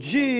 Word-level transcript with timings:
bom 0.00 0.08
dia. 0.08 0.39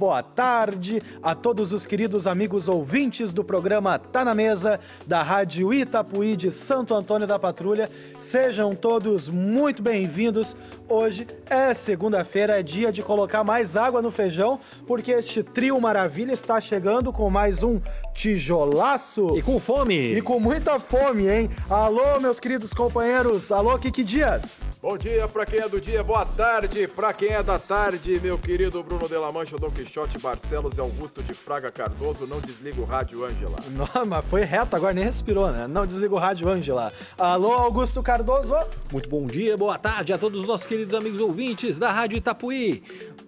boa 0.00 0.22
tarde 0.22 1.02
a 1.22 1.34
todos 1.34 1.74
os 1.74 1.84
queridos 1.84 2.26
amigos 2.26 2.68
ouvintes 2.68 3.34
do 3.34 3.44
programa 3.44 3.98
Tá 3.98 4.24
na 4.24 4.34
Mesa 4.34 4.80
da 5.06 5.22
Rádio 5.22 5.74
Itapuí 5.74 6.36
de 6.36 6.50
Santo 6.50 6.94
Antônio 6.94 7.26
da 7.26 7.38
Patrulha. 7.38 7.86
Sejam 8.18 8.74
todos 8.74 9.28
muito 9.28 9.82
bem-vindos. 9.82 10.56
Hoje 10.88 11.26
é 11.50 11.74
segunda-feira, 11.74 12.58
é 12.58 12.62
dia 12.62 12.90
de 12.90 13.02
colocar 13.02 13.44
mais 13.44 13.76
água 13.76 14.00
no 14.00 14.10
feijão, 14.10 14.58
porque 14.86 15.10
este 15.12 15.42
trio 15.42 15.78
maravilha 15.78 16.32
está 16.32 16.58
chegando 16.62 17.12
com 17.12 17.28
mais 17.28 17.62
um 17.62 17.78
tijolaço. 18.14 19.36
E 19.36 19.42
com 19.42 19.60
fome. 19.60 20.14
E 20.14 20.22
com 20.22 20.40
muita 20.40 20.78
fome, 20.78 21.28
hein? 21.28 21.50
Alô, 21.68 22.18
meus 22.20 22.40
queridos 22.40 22.72
companheiros. 22.72 23.52
Alô, 23.52 23.78
Kiki 23.78 24.02
Dias. 24.02 24.60
Bom 24.82 24.96
dia 24.96 25.28
pra 25.28 25.44
quem 25.44 25.60
é 25.60 25.68
do 25.68 25.78
dia, 25.78 26.02
boa 26.02 26.24
tarde 26.24 26.88
pra 26.88 27.12
quem 27.12 27.28
é 27.28 27.42
da 27.42 27.58
tarde, 27.58 28.18
meu 28.18 28.38
querido 28.38 28.82
Bruno 28.82 29.06
de 29.06 29.14
la 29.14 29.30
Mancha, 29.30 29.58
Dom 29.58 29.70
Quixote, 29.70 29.89
Barcelos 30.22 30.76
e 30.76 30.80
Augusto 30.80 31.22
de 31.22 31.34
Fraga 31.34 31.70
Cardoso. 31.70 32.26
Não 32.26 32.40
desliga 32.40 32.80
o 32.80 32.84
rádio, 32.84 33.24
Ângela. 33.24 33.58
Não, 33.70 34.06
mas 34.06 34.24
foi 34.26 34.44
reto, 34.44 34.76
agora 34.76 34.94
nem 34.94 35.04
respirou, 35.04 35.50
né? 35.50 35.66
Não 35.66 35.86
desliga 35.86 36.14
o 36.14 36.18
rádio, 36.18 36.48
Ângela. 36.48 36.92
Alô, 37.18 37.52
Augusto 37.52 38.02
Cardoso. 38.02 38.54
Muito 38.92 39.08
bom 39.08 39.26
dia, 39.26 39.56
boa 39.56 39.78
tarde 39.78 40.12
a 40.12 40.18
todos 40.18 40.40
os 40.40 40.46
nossos 40.46 40.66
queridos 40.66 40.94
amigos 40.94 41.20
ouvintes 41.20 41.78
da 41.78 41.90
Rádio 41.90 42.18
Itapuí. 42.18 42.82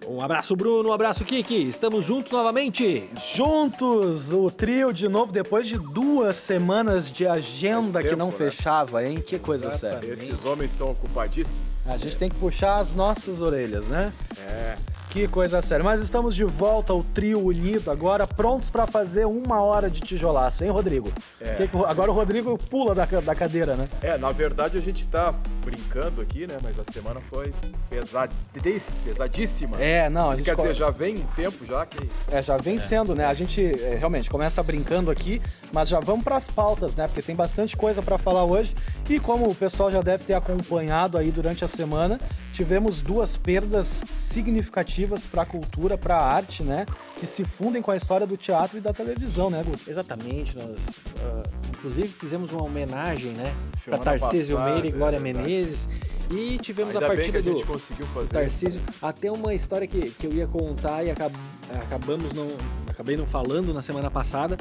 Um 0.07 0.21
abraço, 0.21 0.55
Bruno, 0.55 0.89
um 0.89 0.93
abraço, 0.93 1.23
Kiki. 1.25 1.67
Estamos 1.67 2.05
juntos 2.05 2.31
novamente. 2.31 3.09
Juntos, 3.33 4.33
o 4.33 4.49
trio 4.49 4.93
de 4.93 5.07
novo, 5.07 5.31
depois 5.31 5.67
de 5.67 5.77
duas 5.77 6.35
semanas 6.35 7.11
de 7.11 7.25
agenda 7.25 7.93
Faz 7.93 8.05
que 8.07 8.15
não 8.15 8.29
tempo, 8.29 8.43
né? 8.43 8.49
fechava, 8.51 9.05
hein? 9.05 9.23
Que 9.25 9.39
coisa 9.39 9.71
séria. 9.71 10.13
Esses 10.13 10.43
homens 10.45 10.71
estão 10.71 10.91
ocupadíssimos. 10.91 11.89
A 11.89 11.97
gente 11.97 12.17
tem 12.17 12.29
que 12.29 12.35
puxar 12.35 12.77
as 12.77 12.93
nossas 12.93 13.41
orelhas, 13.41 13.85
né? 13.87 14.11
É. 14.37 14.75
Que 15.13 15.27
coisa 15.27 15.61
séria. 15.61 15.83
Mas 15.83 16.01
estamos 16.01 16.33
de 16.33 16.43
volta, 16.43 16.91
o 16.91 17.03
trio 17.03 17.39
unido 17.45 17.91
agora, 17.91 18.25
prontos 18.25 18.71
pra 18.71 18.87
fazer 18.87 19.25
uma 19.27 19.61
hora 19.61 19.87
de 19.87 20.01
tijolaço, 20.01 20.63
hein, 20.63 20.71
Rodrigo? 20.71 21.11
É. 21.39 21.53
Que 21.53 21.67
que 21.67 21.77
agora 21.85 22.09
o 22.09 22.13
Rodrigo 22.15 22.57
pula 22.57 22.95
da, 22.95 23.05
da 23.05 23.35
cadeira, 23.35 23.75
né? 23.75 23.87
É, 24.01 24.17
na 24.17 24.31
verdade 24.31 24.75
a 24.75 24.81
gente 24.81 25.05
tá 25.05 25.31
brincando 25.63 26.19
aqui, 26.19 26.47
né? 26.47 26.57
Mas 26.63 26.79
a 26.79 26.83
semana 26.91 27.21
foi 27.29 27.53
pesadis- 27.91 28.89
pesadíssima. 29.05 29.79
É, 29.79 30.09
não, 30.09 30.31
a 30.31 30.35
gente 30.35 30.45
Quer 30.45 30.55
co- 30.55 30.63
dizer, 30.63 30.73
já 30.73 30.89
vem 30.89 31.17
um 31.17 31.25
tempo 31.35 31.63
já 31.63 31.85
que. 31.85 32.09
É, 32.31 32.41
já 32.41 32.57
vem 32.57 32.79
sendo, 32.79 33.13
né? 33.13 33.25
A 33.25 33.35
gente 33.35 33.61
é, 33.63 33.95
realmente 33.95 34.31
começa 34.31 34.63
brincando 34.63 35.11
aqui, 35.11 35.39
mas 35.71 35.89
já 35.89 35.99
vamos 35.99 36.23
para 36.23 36.37
as 36.37 36.47
pautas, 36.49 36.95
né? 36.95 37.05
Porque 37.05 37.21
tem 37.21 37.35
bastante 37.35 37.77
coisa 37.77 38.01
para 38.01 38.17
falar 38.17 38.45
hoje. 38.45 38.73
E 39.07 39.19
como 39.19 39.47
o 39.47 39.53
pessoal 39.53 39.91
já 39.91 40.01
deve 40.01 40.23
ter 40.23 40.33
acompanhado 40.33 41.19
aí 41.19 41.29
durante 41.29 41.63
a 41.63 41.67
semana, 41.67 42.19
tivemos 42.51 42.99
duas 42.99 43.37
perdas 43.37 44.03
significativas 44.15 45.02
para 45.31 45.41
a 45.43 45.45
cultura, 45.45 45.97
para 45.97 46.17
a 46.17 46.33
arte, 46.33 46.63
né? 46.63 46.85
Que 47.19 47.25
se 47.27 47.43
fundem 47.43 47.81
com 47.81 47.91
a 47.91 47.97
história 47.97 48.25
do 48.27 48.37
teatro 48.37 48.77
e 48.77 48.81
da 48.81 48.93
televisão, 48.93 49.49
né, 49.49 49.63
Guto? 49.65 49.89
Exatamente, 49.89 50.55
nós 50.57 50.77
ah, 51.21 51.43
inclusive 51.69 52.07
fizemos 52.07 52.51
uma 52.51 52.63
homenagem, 52.63 53.31
né? 53.31 53.53
Para 53.85 53.97
Tarcísio 53.97 54.55
passada, 54.57 54.73
Meira 54.73 54.87
e 54.87 54.91
é 54.91 54.93
Glória 54.93 55.19
verdade. 55.19 55.47
Menezes. 55.49 55.89
E 56.31 56.57
tivemos 56.57 56.95
Ainda 56.95 57.05
a 57.05 57.09
bem 57.09 57.17
que 57.17 57.23
partida 57.31 57.39
a 57.39 57.41
do, 57.41 57.57
gente 57.57 57.67
conseguiu 57.67 58.05
fazer. 58.07 58.29
Tarcísio. 58.29 58.81
Até 59.01 59.31
uma 59.31 59.53
história 59.53 59.85
que, 59.85 60.09
que 60.11 60.25
eu 60.25 60.33
ia 60.33 60.47
contar 60.47 61.03
e 61.03 61.11
acab- 61.11 61.35
acabamos 61.81 62.31
não. 62.33 62.47
Acabei 62.89 63.17
não 63.17 63.25
falando 63.25 63.73
na 63.73 63.81
semana 63.81 64.09
passada. 64.09 64.55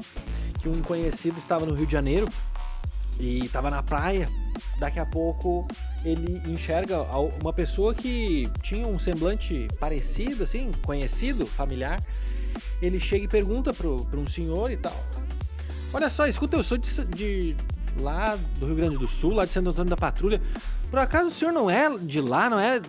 Que 0.60 0.68
um 0.68 0.80
conhecido 0.82 1.38
estava 1.38 1.66
no 1.66 1.74
Rio 1.74 1.86
de 1.86 1.92
Janeiro 1.92 2.26
e 3.18 3.44
estava 3.44 3.70
na 3.70 3.82
praia. 3.82 4.28
Daqui 4.78 4.98
a 4.98 5.06
pouco 5.06 5.66
ele 6.04 6.42
enxerga 6.46 7.02
uma 7.40 7.52
pessoa 7.52 7.94
que 7.94 8.50
tinha 8.62 8.86
um 8.86 8.98
semblante 8.98 9.68
parecido, 9.78 10.42
assim, 10.44 10.70
conhecido, 10.84 11.46
familiar. 11.46 12.00
Ele 12.80 12.98
chega 13.00 13.24
e 13.24 13.28
pergunta 13.28 13.72
pro 13.72 14.06
um 14.14 14.26
senhor 14.26 14.70
e 14.70 14.76
tal. 14.76 14.94
Olha 15.92 16.10
só, 16.10 16.26
escuta, 16.26 16.56
eu 16.56 16.64
sou 16.64 16.76
de, 16.78 17.04
de 17.06 17.56
lá 17.98 18.36
do 18.58 18.66
Rio 18.66 18.74
Grande 18.74 18.96
do 18.98 19.06
Sul, 19.06 19.32
lá 19.34 19.44
de 19.44 19.52
Santo 19.52 19.70
Antônio 19.70 19.90
da 19.90 19.96
Patrulha. 19.96 20.40
Por 20.90 20.98
acaso 20.98 21.28
o 21.28 21.32
senhor 21.32 21.52
não 21.52 21.70
é 21.70 21.88
de 21.98 22.20
lá, 22.20 22.50
não 22.50 22.58
é? 22.58 22.80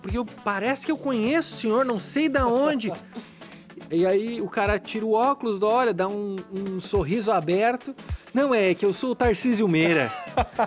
Porque 0.00 0.16
eu- 0.16 0.24
parece 0.24 0.86
que 0.86 0.92
eu 0.92 0.96
conheço 0.96 1.54
o 1.54 1.58
senhor, 1.58 1.84
não 1.84 1.98
sei 1.98 2.28
da 2.28 2.46
onde. 2.46 2.92
E 3.90 4.06
aí 4.06 4.40
o 4.40 4.48
cara 4.48 4.78
tira 4.78 5.04
o 5.04 5.12
óculos, 5.12 5.62
olha, 5.62 5.92
dá 5.92 6.06
um, 6.06 6.36
um 6.52 6.78
sorriso 6.78 7.32
aberto. 7.32 7.94
Não 8.32 8.54
é, 8.54 8.72
que 8.72 8.86
eu 8.86 8.92
sou 8.92 9.10
o 9.10 9.14
Tarcísio 9.16 9.66
Meira. 9.66 10.12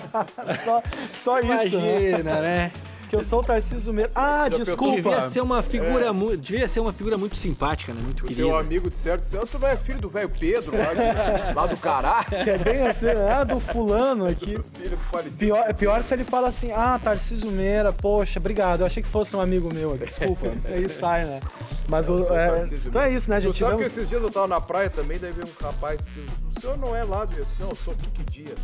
Só, 0.64 0.84
só 1.12 1.40
isso, 1.40 1.80
né? 1.80 2.12
Imagina, 2.12 2.42
né? 2.42 2.72
Que 3.14 3.18
eu 3.18 3.22
sou 3.22 3.42
o 3.42 3.44
Tarcísio 3.44 3.94
Meira. 3.94 4.10
Ah, 4.16 4.46
Já 4.50 4.58
pensou? 4.58 4.64
desculpa. 4.66 4.96
Devia 4.96 5.30
ser 5.30 5.42
uma 5.42 5.62
figura, 5.62 6.12
mu- 6.12 6.36
devia 6.36 6.68
ser 6.68 6.80
uma 6.80 6.92
figura 6.92 7.16
muito 7.18 7.36
simpática, 7.36 7.94
né? 7.94 8.02
Muito 8.04 8.22
O 8.22 8.28
querida. 8.28 8.48
teu 8.48 8.58
amigo 8.58 8.90
de 8.90 8.96
certo 8.96 9.24
"Ah, 9.38 9.46
tu 9.46 9.66
é 9.66 9.78
filho 9.78 10.00
do 10.02 10.10
velho 10.10 10.30
Pedro, 10.30 10.76
lá, 10.78 10.94
de- 10.94 11.54
lá 11.56 11.66
do 11.68 11.78
Cará. 11.78 12.24
Que 12.24 12.50
é 12.50 12.58
bem 12.58 12.88
assim, 12.88 13.08
ah, 13.10 13.44
do 13.44 13.60
fulano 13.60 14.26
aqui. 14.28 14.58
Filho 14.74 14.98
do. 14.98 15.38
Pior, 15.38 15.64
é 15.68 15.74
pior 15.74 16.02
se 16.02 16.14
ele 16.14 16.24
fala 16.24 16.48
assim, 16.50 16.72
ah, 16.72 17.00
Tarcísio 17.04 17.52
Meira, 17.52 17.94
poxa, 17.94 18.40
obrigado, 18.40 18.80
eu 18.82 18.86
achei 18.88 19.04
que 19.04 19.10
fosse 19.10 19.36
um 19.36 19.42
amigo 19.42 19.70
meu 19.74 19.94
aqui, 19.94 20.06
desculpa. 20.06 20.48
Aí 20.66 20.90
sai, 20.90 21.26
né? 21.26 21.40
Mas 21.88 22.10
o, 22.10 22.18
é, 22.34 22.66
então 22.86 23.02
é 23.02 23.12
isso, 23.14 23.30
né, 23.30 23.38
Tu 23.38 23.44
gente? 23.44 23.60
sabe 23.60 23.78
que 23.78 23.84
esses 23.84 24.10
dias 24.10 24.24
eu 24.24 24.30
tava 24.32 24.48
na 24.48 24.60
praia 24.62 24.90
também, 24.90 25.20
daí 25.20 25.32
veio 25.32 25.48
um 25.48 25.64
rapaz 25.66 26.00
que 26.02 26.53
senhor 26.64 26.78
não 26.78 26.96
é 26.96 27.04
lá 27.04 27.26
de... 27.26 27.42
Não, 27.60 27.70
eu 27.70 27.76
sou 27.76 27.94
Kiki 27.94 28.24
Dias. 28.32 28.60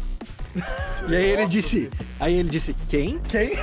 E 1.07 1.15
aí 1.15 1.31
ele 1.31 1.45
disse, 1.47 1.91
aí 2.19 2.35
ele 2.35 2.49
disse, 2.49 2.73
quem? 2.87 3.19
Quem? 3.19 3.51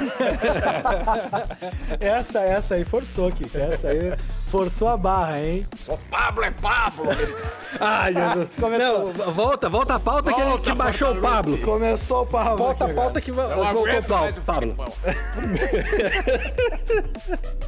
essa, 1.99 2.41
essa 2.41 2.75
aí 2.75 2.85
forçou, 2.85 3.33
Kiko. 3.33 3.57
Essa 3.57 3.89
aí 3.89 4.15
forçou 4.49 4.89
a 4.89 4.97
barra, 4.97 5.41
hein? 5.41 5.67
Sou 5.75 5.99
Pablo, 6.11 6.45
é 6.45 6.51
Pablo. 6.51 7.07
Ai, 7.81 8.15
Jesus. 8.15 8.51
Começou. 8.61 9.15
Não, 9.15 9.33
volta, 9.33 9.71
volta 9.71 9.95
a 9.95 10.01
pauta 10.01 10.33
que, 10.33 10.41
ele, 10.41 10.51
Volta, 10.51 10.71
que 10.71 10.77
baixou 10.77 11.13
o. 11.13 11.21
Pablo. 11.21 11.59
Começou 11.59 12.23
o 12.23 12.27
Pablo. 12.27 12.59
Volta 12.59 12.85
a 12.85 12.95
pauta 12.95 13.21
que 13.21 13.33
voltou 13.33 13.85
o 13.85 14.45
Pablo. 14.45 14.77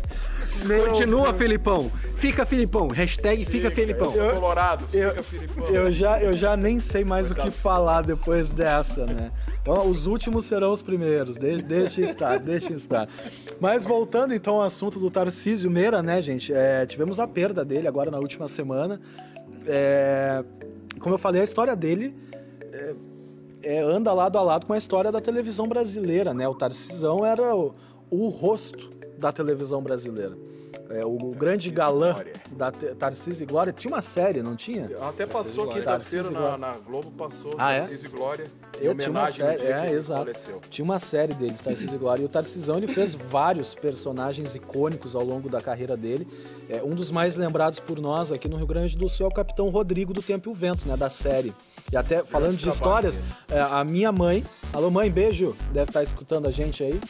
Meu 0.67 0.89
Continua, 0.89 1.25
Deus. 1.27 1.37
Filipão. 1.37 1.91
Fica, 2.17 2.45
Filipão. 2.45 2.89
Hashtag 2.89 3.45
fica, 3.45 3.71
Filipão. 3.71 4.13
Eu 4.15 4.25
Eu- 4.27 4.35
colorado, 4.35 4.85
eu- 4.93 5.11
fica 5.11 5.23
Filipão. 5.23 5.67
Eu 5.69 5.93
já, 5.93 6.21
eu 6.21 6.37
já 6.37 6.57
nem 6.57 6.81
sei 6.81 7.05
mais 7.05 7.31
o 7.31 7.35
que 7.35 7.41
Coitado. 7.43 7.63
falar 7.63 8.03
depois 8.03 8.51
dessa, 8.51 9.07
né? 9.07 9.31
Ó, 9.67 9.85
os 9.85 10.07
últimos 10.07 10.47
serão 10.47 10.73
os 10.73 10.81
primeiros, 10.83 11.37
de, 11.37 11.59
deixa 11.63 12.01
estar, 12.01 12.39
deixa 12.41 12.73
estar. 12.73 13.09
Mas 13.61 13.85
voltando 13.85 14.35
então 14.35 14.55
ao 14.57 14.63
assunto 14.63 14.99
do 14.99 15.11
Tarcísio 15.11 15.71
Meira, 15.71 16.03
né, 16.03 16.21
gente? 16.23 16.53
É, 16.53 16.85
tivemos 16.87 17.21
a 17.21 17.27
perda 17.29 17.65
dele 17.65 17.87
agora 17.87 18.11
na 18.11 18.19
última 18.19 18.49
semana. 18.49 19.01
É, 19.67 20.43
como 21.01 21.15
eu 21.15 21.19
falei, 21.19 21.41
a 21.41 21.45
história 21.45 21.77
dele 21.77 22.15
é, 22.73 22.95
é, 23.63 23.81
anda 23.83 24.13
lado 24.13 24.39
a 24.39 24.43
lado 24.43 24.67
com 24.67 24.73
a 24.73 24.79
história 24.79 25.13
da 25.13 25.21
televisão 25.21 25.69
brasileira, 25.69 26.33
né? 26.33 26.49
O 26.49 26.55
Tarcisão 26.55 27.25
era 27.25 27.55
o, 27.55 27.75
o 28.11 28.29
rosto 28.29 28.91
da 29.19 29.33
televisão 29.33 29.83
brasileira. 29.83 30.37
É, 30.91 31.05
o, 31.05 31.17
grande 31.33 31.69
e 31.69 31.73
galã 31.73 32.13
Glória. 32.13 32.33
da 32.53 32.71
Tarcísio 32.71 33.43
e 33.43 33.47
Glória. 33.47 33.73
Tinha 33.73 33.93
uma 33.93 34.03
série, 34.03 34.43
não 34.43 34.57
tinha? 34.57 34.89
Até 35.03 35.27
passou 35.27 35.67
quinta-feira 35.67 35.85
Tarcísio 35.85 36.31
na, 36.31 36.57
na 36.57 36.73
Globo, 36.79 37.11
passou 37.11 37.55
Ah, 37.59 37.73
é? 37.73 37.81
Tarcísio 37.81 38.07
e 38.07 38.11
Glória. 38.11 38.45
Em 38.81 38.85
Eu 38.85 38.95
tinha 38.97 39.11
uma 39.11 39.27
série, 39.27 39.67
é, 39.67 39.93
exato. 39.93 40.21
faleceu. 40.21 40.61
Tinha 40.71 40.85
uma 40.85 40.99
série 40.99 41.35
deles, 41.35 41.61
Tarcísio 41.61 41.97
e 41.97 41.99
Glória. 41.99 42.23
E 42.23 42.25
o 42.25 42.29
Tarcisão, 42.29 42.77
ele 42.77 42.87
fez 42.87 43.15
vários 43.29 43.75
personagens 43.75 44.55
icônicos 44.55 45.15
ao 45.15 45.25
longo 45.25 45.49
da 45.49 45.61
carreira 45.61 45.97
dele. 45.97 46.27
É, 46.69 46.83
um 46.83 46.95
dos 46.95 47.11
mais 47.11 47.37
lembrados 47.37 47.81
por 47.81 47.99
nós 48.01 48.33
aqui 48.33 48.49
no 48.49 48.57
Rio 48.57 48.67
Grande 48.67 48.97
do 48.97 49.09
Sul 49.09 49.27
é 49.27 49.29
o 49.29 49.33
Capitão 49.33 49.69
Rodrigo 49.69 50.13
do 50.15 50.23
Tempo 50.23 50.49
e 50.49 50.53
o 50.53 50.55
Vento, 50.55 50.87
né? 50.89 50.97
Da 50.97 51.11
série. 51.11 51.53
E 51.91 51.97
até 51.97 52.23
falando 52.23 52.57
de 52.57 52.69
histórias, 52.69 53.19
é, 53.51 53.61
a 53.61 53.83
minha 53.85 54.13
mãe, 54.13 54.45
alô 54.73 54.91
mãe, 54.91 55.11
beijo, 55.11 55.57
deve 55.73 55.91
estar 55.91 56.03
escutando 56.03 56.47
a 56.47 56.51
gente 56.51 56.83
aí. 56.83 57.01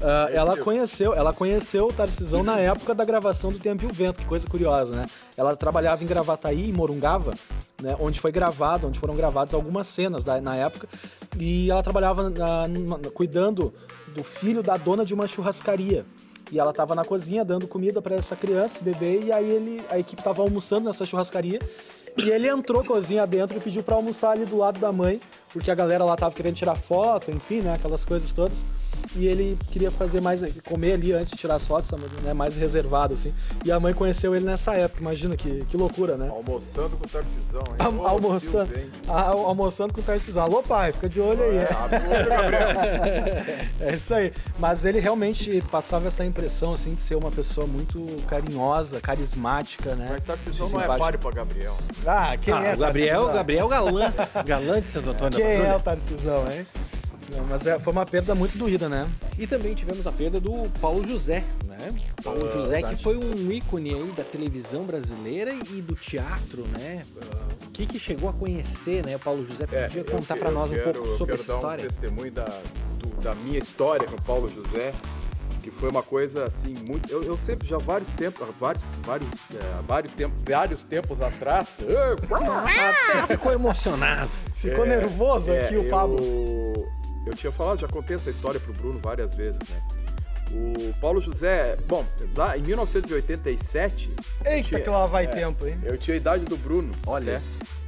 Beijo, 0.00 0.36
ela 0.36 0.56
conheceu, 0.56 1.14
ela 1.14 1.32
conheceu 1.32 1.86
o 1.86 1.92
Tarcisão 1.92 2.42
na 2.42 2.58
época 2.58 2.94
da 2.94 3.04
gravação 3.04 3.50
do 3.52 3.58
Tempo 3.58 3.84
e 3.84 3.86
o 3.86 3.92
Vento, 3.92 4.20
que 4.20 4.26
coisa 4.26 4.46
curiosa, 4.46 4.94
né? 4.94 5.06
Ela 5.36 5.56
trabalhava 5.56 6.02
em 6.04 6.06
Gravataí, 6.06 6.68
em 6.70 6.72
Morungava, 6.72 7.34
né, 7.82 7.96
onde 7.98 8.20
foi 8.20 8.30
gravado, 8.32 8.86
onde 8.86 8.98
foram 8.98 9.14
gravadas 9.16 9.54
algumas 9.54 9.86
cenas 9.86 10.22
da- 10.22 10.40
na 10.40 10.54
época, 10.56 10.88
e 11.36 11.70
ela 11.70 11.82
trabalhava 11.82 12.30
na- 12.30 12.66
cuidando 13.12 13.72
do 14.14 14.22
filho 14.22 14.62
da 14.62 14.76
dona 14.76 15.04
de 15.04 15.14
uma 15.14 15.26
churrascaria. 15.26 16.04
E 16.50 16.58
ela 16.58 16.72
tava 16.72 16.94
na 16.94 17.04
cozinha 17.04 17.44
dando 17.44 17.68
comida 17.68 18.00
para 18.00 18.14
essa 18.14 18.34
criança, 18.34 18.82
bebê, 18.82 19.20
e 19.24 19.32
aí 19.32 19.50
ele, 19.50 19.82
a 19.90 19.98
equipe 19.98 20.22
tava 20.22 20.42
almoçando 20.42 20.86
nessa 20.86 21.04
churrascaria, 21.04 21.58
e 22.16 22.30
ele 22.30 22.48
entrou 22.48 22.82
cozinha 22.82 23.26
dentro 23.26 23.56
e 23.56 23.60
pediu 23.60 23.82
para 23.82 23.96
almoçar 23.96 24.30
ali 24.30 24.44
do 24.44 24.56
lado 24.56 24.80
da 24.80 24.90
mãe, 24.90 25.20
porque 25.52 25.70
a 25.70 25.74
galera 25.74 26.04
lá 26.04 26.16
tava 26.16 26.34
querendo 26.34 26.54
tirar 26.56 26.74
foto, 26.74 27.30
enfim, 27.30 27.60
né, 27.60 27.74
aquelas 27.74 28.04
coisas 28.04 28.32
todas. 28.32 28.64
E 29.16 29.26
ele 29.26 29.58
queria 29.70 29.90
fazer 29.90 30.20
mais, 30.20 30.42
comer 30.64 30.92
ali 30.92 31.12
antes 31.12 31.30
de 31.30 31.36
tirar 31.36 31.56
as 31.56 31.66
fotos, 31.66 31.90
né, 32.22 32.32
mais 32.32 32.56
reservado, 32.56 33.14
assim. 33.14 33.32
E 33.64 33.72
a 33.72 33.80
mãe 33.80 33.92
conheceu 33.94 34.34
ele 34.34 34.44
nessa 34.44 34.74
época, 34.74 35.00
imagina 35.00 35.36
que, 35.36 35.64
que 35.66 35.76
loucura, 35.76 36.16
né? 36.16 36.28
Almoçando 36.28 36.96
com 36.96 37.04
o 37.04 37.08
Tarcisão, 37.08 37.62
hein? 37.68 37.76
Al 37.78 38.06
almoçando, 38.06 38.70
al 39.06 39.46
almoçando 39.46 39.92
com 39.92 40.00
o 40.00 40.04
Tarcisão. 40.04 40.42
Alô, 40.44 40.62
pai, 40.62 40.92
fica 40.92 41.08
de 41.08 41.20
olho 41.20 41.42
aí. 41.42 41.58
É, 43.80 43.88
é 43.90 43.94
isso 43.94 44.14
aí. 44.14 44.32
Mas 44.58 44.84
ele 44.84 45.00
realmente 45.00 45.62
passava 45.70 46.08
essa 46.08 46.24
impressão, 46.24 46.72
assim, 46.72 46.94
de 46.94 47.00
ser 47.00 47.14
uma 47.14 47.30
pessoa 47.30 47.66
muito 47.66 47.98
carinhosa, 48.28 49.00
carismática, 49.00 49.94
né? 49.94 50.08
Mas 50.10 50.24
Tarcisão 50.24 50.68
não 50.70 50.80
é 50.80 50.98
páreo 50.98 51.18
pra 51.18 51.30
Gabriel. 51.30 51.76
Ah, 52.06 52.36
quem 52.36 52.54
ah, 52.54 52.64
é? 52.64 52.74
O 52.74 52.78
Gabriel, 52.78 53.08
Tarcisão? 53.08 53.34
Gabriel 53.34 53.68
Galã. 53.68 54.12
Galã 54.44 54.80
de 54.80 54.88
Santo 54.88 55.10
Antônio 55.10 55.38
Quem 55.38 55.46
é 55.46 55.76
o 55.76 55.80
Tarcisão, 55.80 56.44
hein? 56.50 56.66
Não, 57.36 57.44
mas 57.46 57.66
é, 57.66 57.78
foi 57.78 57.92
uma 57.92 58.06
perda 58.06 58.34
muito 58.34 58.56
doída, 58.56 58.88
né? 58.88 59.06
E 59.38 59.46
também 59.46 59.74
tivemos 59.74 60.06
a 60.06 60.12
perda 60.12 60.40
do 60.40 60.68
Paulo 60.80 61.06
José, 61.06 61.44
né? 61.66 61.88
Paulo 62.22 62.46
uh, 62.46 62.52
José 62.52 62.74
verdade. 62.74 62.96
que 62.96 63.02
foi 63.02 63.16
um 63.16 63.52
ícone 63.52 63.94
aí 63.94 64.12
da 64.16 64.24
televisão 64.24 64.84
brasileira 64.84 65.52
e 65.52 65.82
do 65.82 65.94
teatro, 65.94 66.64
né? 66.78 67.02
Uh, 67.16 67.66
o 67.66 67.70
que 67.70 67.86
que 67.86 67.98
chegou 67.98 68.30
a 68.30 68.32
conhecer, 68.32 69.04
né? 69.04 69.16
O 69.16 69.18
Paulo 69.18 69.46
José 69.46 69.66
podia 69.66 70.00
é, 70.00 70.04
contar 70.04 70.36
para 70.36 70.50
nós 70.50 70.70
quero, 70.70 70.88
um 70.88 70.92
pouco 70.92 71.18
sobre 71.18 71.34
essa 71.34 71.42
história? 71.42 71.60
Eu 71.60 71.66
quero 71.66 71.76
dar 71.78 71.84
um 71.84 71.88
testemunho 71.88 72.32
da, 72.32 72.44
do, 72.98 73.22
da 73.22 73.34
minha 73.34 73.58
história 73.58 74.08
com 74.08 74.16
o 74.16 74.22
Paulo 74.22 74.48
José, 74.48 74.94
que 75.62 75.70
foi 75.70 75.90
uma 75.90 76.02
coisa 76.02 76.44
assim 76.44 76.74
muito. 76.82 77.12
Eu, 77.12 77.22
eu 77.22 77.36
sempre 77.36 77.68
já 77.68 77.76
vários 77.76 78.10
tempos, 78.12 78.48
vários, 78.58 78.90
vários, 79.04 79.30
é, 79.54 79.82
vários 79.86 80.12
tempos, 80.14 80.38
vários 80.48 80.84
tempos 80.86 81.20
atrás. 81.20 81.78
Até 83.12 83.34
ficou 83.34 83.52
emocionado. 83.52 84.30
Ficou 84.54 84.86
é, 84.86 84.88
nervoso 84.88 85.52
aqui 85.52 85.76
o 85.76 85.88
Pablo. 85.88 86.18
Eu, 86.18 86.67
eu 87.26 87.34
tinha 87.34 87.52
falado, 87.52 87.80
já 87.80 87.88
contei 87.88 88.16
essa 88.16 88.30
história 88.30 88.58
pro 88.58 88.72
Bruno 88.72 88.98
várias 89.02 89.34
vezes, 89.34 89.60
né? 89.68 89.82
O 90.50 90.94
Paulo 91.00 91.20
José, 91.20 91.76
bom, 91.86 92.06
lá 92.34 92.56
em 92.56 92.62
1987. 92.62 94.10
Eita, 94.44 94.68
tinha, 94.68 94.80
que 94.80 94.88
lá 94.88 95.06
vai 95.06 95.24
é, 95.24 95.26
tempo, 95.26 95.66
hein? 95.66 95.78
Eu 95.82 95.98
tinha 95.98 96.14
a 96.14 96.16
idade 96.16 96.44
do 96.46 96.56
Bruno. 96.56 96.92
Olha. 97.06 97.38
Né? 97.38 97.42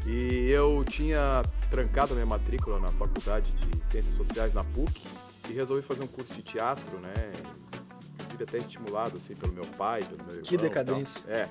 E 0.07 0.51
eu 0.51 0.85
tinha 0.85 1.43
trancado 1.71 2.13
a 2.13 2.15
minha 2.15 2.27
matrícula 2.27 2.79
na 2.79 2.89
faculdade 2.89 3.51
de 3.53 3.87
Ciências 3.87 4.15
Sociais 4.15 4.53
na 4.53 4.65
PUC 4.65 5.07
e 5.49 5.53
resolvi 5.53 5.83
fazer 5.83 6.03
um 6.03 6.07
curso 6.07 6.35
de 6.35 6.43
teatro, 6.43 6.99
né? 7.01 7.15
Inclusive 8.15 8.45
até 8.45 8.59
estimulado 8.59 9.17
assim 9.19 9.35
pelo 9.35 9.53
meu 9.53 9.67
pai, 9.79 10.03
pelo 10.03 10.23
meu 10.25 10.37
irmão. 10.37 10.43
Que 10.43 10.57
decadência. 10.57 11.23
É. 11.29 11.49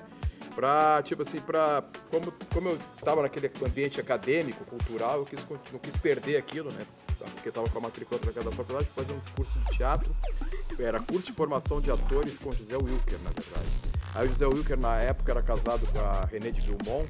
Pra, 0.54 1.00
tipo 1.02 1.22
assim, 1.22 1.38
pra. 1.38 1.82
Como, 2.10 2.32
como 2.52 2.68
eu 2.70 2.78
tava 3.04 3.22
naquele 3.22 3.50
ambiente 3.64 4.00
acadêmico, 4.00 4.64
cultural, 4.64 5.18
eu 5.18 5.24
quis, 5.24 5.46
não 5.72 5.78
quis 5.78 5.96
perder 5.96 6.36
aquilo, 6.36 6.70
né? 6.72 6.80
Porque 7.40 7.50
tava 7.50 7.70
com 7.70 7.78
a 7.78 7.80
matrícula 7.80 8.20
trancada 8.20 8.50
da 8.50 8.54
faculdade, 8.54 8.86
fazer 8.90 9.14
um 9.14 9.20
curso 9.34 9.58
de 9.60 9.78
teatro. 9.78 10.14
Era 10.78 11.00
curso 11.00 11.28
de 11.28 11.32
formação 11.32 11.80
de 11.80 11.90
atores 11.90 12.38
com 12.38 12.52
José 12.52 12.76
Wilker, 12.76 13.18
na 13.24 13.30
verdade. 13.30 13.66
Aí 14.14 14.26
o 14.26 14.30
José 14.30 14.46
Wilker, 14.46 14.78
na 14.78 14.98
época, 14.98 15.32
era 15.32 15.42
casado 15.42 15.86
com 15.86 15.98
a 15.98 16.26
René 16.26 16.50
de 16.50 16.60
Vilmont. 16.60 17.08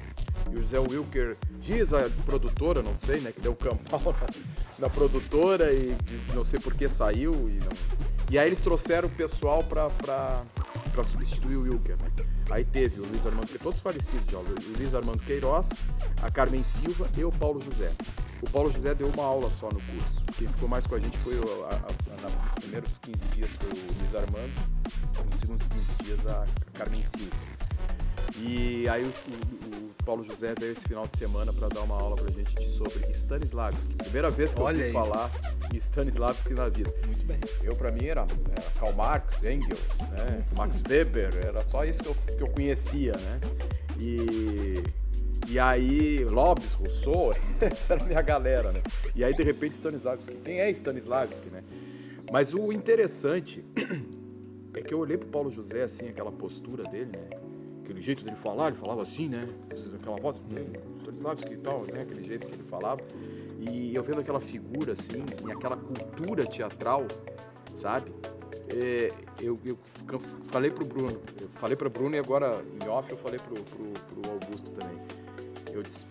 E 0.49 0.55
o 0.55 0.61
José 0.61 0.79
Wilker 0.79 1.37
diz 1.59 1.93
a 1.93 2.09
produtora, 2.25 2.81
não 2.81 2.95
sei, 2.95 3.19
né, 3.19 3.33
que 3.33 3.41
deu 3.41 3.53
campal 3.53 4.15
na, 4.79 4.89
produtora 4.89 5.73
e 5.73 5.93
diz, 6.05 6.25
não 6.27 6.45
sei 6.45 6.61
por 6.61 6.73
que 6.75 6.87
saiu. 6.87 7.33
E, 7.49 7.59
não... 7.59 7.69
e 8.29 8.39
aí 8.39 8.47
eles 8.47 8.61
trouxeram 8.61 9.09
o 9.09 9.11
pessoal 9.11 9.61
pra 9.63 10.43
substituir 11.03 11.57
o 11.57 11.63
Wilker, 11.63 11.97
né? 12.01 12.09
Aí 12.49 12.63
teve 12.63 13.01
o 13.01 13.05
Luiz 13.05 13.25
Armando, 13.25 13.49
todos 13.59 13.79
falecidos 13.79 14.29
já, 14.31 14.37
o 14.37 14.45
Luiz 14.77 14.95
Armando 14.95 15.19
Queiroz, 15.19 15.69
a 16.21 16.31
Carmen 16.31 16.63
Silva 16.63 17.09
e 17.17 17.23
o 17.25 17.31
Paulo 17.31 17.61
José. 17.61 17.91
O 18.41 18.49
Paulo 18.49 18.71
José 18.71 18.95
deu 18.95 19.07
uma 19.07 19.23
aula 19.23 19.51
só 19.51 19.67
no 19.67 19.79
curso. 19.79 20.23
Quem 20.37 20.47
ficou 20.47 20.67
mais 20.67 20.87
com 20.87 20.95
a 20.95 20.99
gente 20.99 21.17
foi, 21.19 21.35
o, 21.35 21.65
a, 21.65 21.75
a, 21.75 22.45
nos 22.45 22.53
primeiros 22.55 22.97
15 22.97 23.17
dias, 23.35 23.55
foi 23.55 23.69
o 23.69 23.99
Luiz 23.99 24.15
Armando, 24.15 25.29
nos 25.29 25.39
segundos 25.39 25.67
15 25.67 26.03
dias 26.03 26.27
a 26.27 26.45
Carmen 26.73 27.03
Silva. 27.03 27.51
E 28.37 28.87
aí 28.89 29.03
o, 29.03 29.07
o, 29.07 29.75
o, 29.75 29.93
Paulo 30.03 30.23
José 30.23 30.55
veio 30.59 30.71
esse 30.71 30.87
final 30.87 31.05
de 31.05 31.15
semana 31.15 31.53
para 31.53 31.67
dar 31.67 31.81
uma 31.81 31.95
aula 31.95 32.15
pra 32.15 32.31
gente 32.31 32.67
sobre 32.69 33.11
Stanislavski. 33.11 33.93
Primeira 33.95 34.31
vez 34.31 34.55
que 34.55 34.61
eu 34.61 34.65
ouvi 34.65 34.91
falar 34.91 35.29
em 35.71 35.77
Stanislavski 35.77 36.53
na 36.53 36.67
vida. 36.69 36.91
Muito 37.05 37.25
bem. 37.25 37.39
Eu, 37.61 37.75
para 37.75 37.91
mim, 37.91 38.05
era, 38.05 38.21
era, 38.21 38.71
Karl 38.79 38.93
Marx, 38.93 39.43
Engels, 39.43 39.99
né? 40.09 40.43
Max 40.57 40.81
Weber, 40.89 41.31
era 41.45 41.63
só 41.63 41.85
isso 41.85 42.01
que 42.01 42.09
eu, 42.09 42.37
que 42.37 42.43
eu 42.43 42.47
conhecia, 42.47 43.11
né? 43.11 43.39
E, 43.99 44.83
e 45.51 45.59
aí, 45.59 46.23
Lobes, 46.23 46.75
Rousseau, 46.75 47.33
essa 47.59 47.93
era 47.93 48.03
a 48.03 48.05
minha 48.05 48.21
galera, 48.21 48.71
né? 48.71 48.81
E 49.13 49.23
aí, 49.23 49.33
de 49.33 49.43
repente, 49.43 49.73
Stanislavski. 49.73 50.35
Quem 50.37 50.59
é 50.59 50.69
Stanislavski, 50.69 51.49
né? 51.49 51.61
Mas 52.31 52.53
o 52.53 52.71
interessante 52.71 53.65
é 54.73 54.81
que 54.81 54.93
eu 54.93 54.99
olhei 54.99 55.17
pro 55.17 55.27
Paulo 55.27 55.51
José, 55.51 55.83
assim, 55.83 56.07
aquela 56.07 56.31
postura 56.31 56.83
dele, 56.85 57.11
né? 57.11 57.37
aquele 57.83 58.01
jeito 58.01 58.23
dele 58.23 58.37
falar, 58.37 58.67
ele 58.67 58.77
falava 58.77 59.01
assim, 59.01 59.27
né? 59.27 59.45
Aquela 59.95 60.17
voz, 60.17 60.39
hum, 60.39 60.99
Stanislavski 61.01 61.53
e 61.53 61.57
tal, 61.57 61.83
né? 61.83 62.01
Aquele 62.01 62.23
jeito 62.23 62.47
que 62.47 62.55
ele 62.55 62.63
falava. 62.63 63.01
E 63.59 63.93
eu 63.93 64.01
vendo 64.03 64.21
aquela 64.21 64.39
figura, 64.39 64.93
assim, 64.93 65.21
e 65.45 65.51
aquela 65.51 65.75
cultura 65.75 66.45
teatral, 66.45 67.05
sabe? 67.75 68.11
É, 68.69 69.11
eu, 69.41 69.59
eu, 69.65 69.77
falei 70.45 70.71
pro 70.71 70.85
Bruno, 70.85 71.19
falei 71.55 71.75
pro 71.75 71.89
Bruno 71.89 72.15
e 72.15 72.19
agora 72.19 72.63
em 72.81 72.87
off 72.87 73.11
eu 73.11 73.17
falei 73.17 73.37
pro, 73.39 73.55
pro, 73.55 73.91
pro 73.91 74.31
Augusto 74.31 74.71
também. 74.71 74.97
Eu 75.71 75.83
disse, 75.83 76.05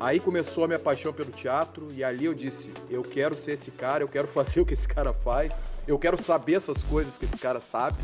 Aí 0.00 0.18
começou 0.18 0.64
a 0.64 0.66
minha 0.66 0.78
paixão 0.78 1.12
pelo 1.12 1.30
teatro 1.30 1.88
e 1.92 2.02
ali 2.02 2.24
eu 2.24 2.32
disse: 2.32 2.72
eu 2.88 3.02
quero 3.02 3.36
ser 3.36 3.52
esse 3.52 3.70
cara, 3.70 4.02
eu 4.02 4.08
quero 4.08 4.26
fazer 4.28 4.60
o 4.60 4.66
que 4.66 4.72
esse 4.72 4.88
cara 4.88 5.12
faz, 5.12 5.62
eu 5.86 5.98
quero 5.98 6.20
saber 6.20 6.54
essas 6.54 6.82
coisas 6.82 7.18
que 7.18 7.26
esse 7.26 7.36
cara 7.36 7.60
sabe, 7.60 7.98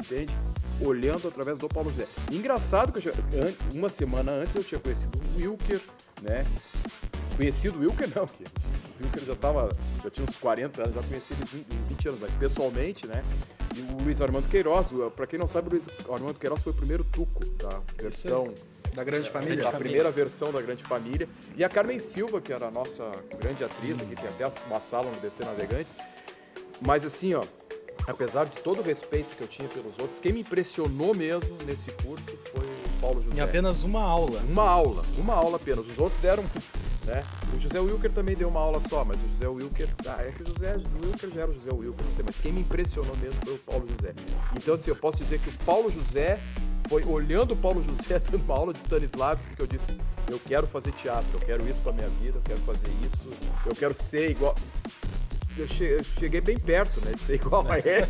entende? 0.00 0.34
olhando 0.80 1.28
através 1.28 1.58
do 1.58 1.68
Paulo 1.68 1.90
José. 1.90 2.06
Engraçado 2.30 2.92
que 2.92 3.00
já, 3.00 3.12
uma 3.72 3.88
semana 3.88 4.32
antes 4.32 4.54
eu 4.54 4.64
tinha 4.64 4.80
conhecido 4.80 5.18
o 5.18 5.36
Wilker, 5.36 5.80
né? 6.22 6.44
Conhecido 7.36 7.78
o 7.78 7.80
Wilker 7.82 8.08
não, 8.16 8.26
que 8.26 8.42
o 8.42 9.04
Wilker 9.04 9.24
já 9.24 9.36
tava, 9.36 9.68
já 10.02 10.10
tinha 10.10 10.26
uns 10.26 10.36
40 10.36 10.82
anos, 10.82 10.94
já 10.94 11.02
conheci 11.02 11.34
ele 11.34 11.44
20, 11.44 11.66
20 11.88 12.08
anos, 12.08 12.20
mas 12.20 12.34
pessoalmente, 12.34 13.06
né? 13.06 13.22
E 13.76 13.80
o 13.80 14.04
Luiz 14.04 14.20
Armando 14.20 14.48
Queiroz, 14.48 14.90
para 15.14 15.26
quem 15.26 15.38
não 15.38 15.46
sabe, 15.46 15.68
o 15.68 15.70
Luiz 15.70 15.86
Armando 16.10 16.38
Queiroz 16.38 16.60
foi 16.60 16.72
o 16.72 16.76
primeiro 16.76 17.04
tuco 17.04 17.44
da 17.56 17.80
versão 17.96 18.52
da 18.94 19.02
Grande 19.04 19.30
Família. 19.30 19.64
Da 19.64 19.72
primeira 19.72 20.10
versão 20.10 20.52
da 20.52 20.60
Grande 20.60 20.82
Família. 20.82 21.28
E 21.56 21.64
a 21.64 21.68
Carmen 21.68 21.98
Silva, 21.98 22.40
que 22.40 22.52
era 22.52 22.66
a 22.66 22.70
nossa 22.70 23.10
grande 23.40 23.64
atriz, 23.64 24.00
aqui 24.00 24.14
tem 24.14 24.28
até 24.28 24.46
uma 24.66 24.80
sala 24.80 25.10
no 25.10 25.20
DC 25.20 25.44
Navegantes. 25.44 25.98
Mas 26.80 27.04
assim, 27.04 27.34
ó, 27.34 27.44
apesar 28.06 28.44
de 28.44 28.56
todo 28.58 28.80
o 28.80 28.82
respeito 28.82 29.34
que 29.36 29.42
eu 29.42 29.48
tinha 29.48 29.68
pelos 29.68 29.98
outros, 29.98 30.18
quem 30.20 30.32
me 30.32 30.40
impressionou 30.40 31.14
mesmo 31.14 31.56
nesse 31.64 31.90
curso 31.92 32.36
foi 32.52 32.64
o 32.64 33.00
Paulo 33.00 33.22
José. 33.22 33.38
Em 33.38 33.40
apenas 33.40 33.82
uma 33.82 34.02
aula. 34.02 34.40
Uma 34.40 34.68
aula, 34.68 35.04
uma 35.16 35.34
aula 35.34 35.56
apenas. 35.56 35.86
Os 35.88 35.98
outros 35.98 36.20
deram, 36.20 36.44
né? 37.06 37.24
O 37.54 37.58
José 37.58 37.78
Wilker 37.78 38.12
também 38.12 38.36
deu 38.36 38.48
uma 38.48 38.60
aula 38.60 38.80
só, 38.80 39.04
mas 39.04 39.22
o 39.22 39.28
José 39.28 39.48
Wilker, 39.48 39.88
ah, 40.06 40.22
é 40.22 40.32
que 40.32 40.42
o 40.42 40.46
José 40.46 40.76
Wilker 41.02 41.30
já 41.30 41.42
era 41.42 41.50
o 41.50 41.54
José 41.54 41.70
Wilker, 41.72 42.04
não 42.04 42.12
sei, 42.12 42.24
mas 42.26 42.38
quem 42.38 42.52
me 42.52 42.60
impressionou 42.60 43.16
mesmo 43.16 43.40
foi 43.44 43.54
o 43.54 43.58
Paulo 43.58 43.86
José. 43.88 44.14
Então, 44.56 44.74
assim, 44.74 44.90
eu 44.90 44.96
posso 44.96 45.18
dizer 45.18 45.38
que 45.38 45.48
o 45.48 45.52
Paulo 45.64 45.90
José 45.90 46.38
foi 46.92 47.04
olhando 47.04 47.52
o 47.52 47.56
Paulo 47.56 47.82
José 47.82 48.18
dando 48.30 48.44
uma 48.44 48.54
aula 48.54 48.72
de 48.74 48.80
Stanislavski 48.80 49.56
que 49.56 49.62
eu 49.62 49.66
disse, 49.66 49.96
eu 50.30 50.38
quero 50.38 50.66
fazer 50.66 50.92
teatro, 50.92 51.30
eu 51.32 51.40
quero 51.40 51.66
isso 51.66 51.80
pra 51.80 51.90
minha 51.90 52.08
vida, 52.20 52.36
eu 52.36 52.42
quero 52.42 52.60
fazer 52.60 52.90
isso, 53.02 53.32
eu 53.64 53.74
quero 53.74 53.94
ser 53.94 54.30
igual 54.30 54.54
eu 55.56 55.66
cheguei 55.68 56.40
bem 56.40 56.56
perto, 56.56 56.98
né? 57.04 57.12
De 57.12 57.20
ser 57.20 57.34
igual 57.40 57.66
a 57.70 57.78
ele. 57.78 58.06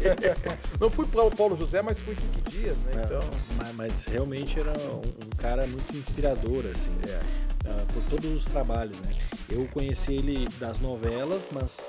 Não 0.78 0.88
fui 0.88 1.04
para 1.06 1.24
o 1.24 1.30
Paulo 1.30 1.56
José, 1.56 1.82
mas 1.82 1.98
fui 1.98 2.14
Kiki 2.14 2.50
Dias, 2.50 2.78
né? 2.78 2.92
É, 2.94 3.04
então... 3.04 3.20
Mas, 3.56 3.74
mas, 3.74 4.04
realmente 4.04 4.60
era 4.60 4.70
um, 4.70 5.36
cara 5.36 5.66
muito 5.66 5.96
inspirador, 5.96 6.62
assim, 6.72 6.92
é. 7.08 7.68
uh, 7.68 7.86
por 7.92 8.02
todos 8.04 8.32
os 8.32 8.44
trabalhos, 8.44 8.96
né? 9.00 9.16
Eu 9.50 9.66
conheci 9.72 10.14
ele 10.14 10.46
das 10.60 10.78
novelas, 10.78 11.48
mas 11.50 11.80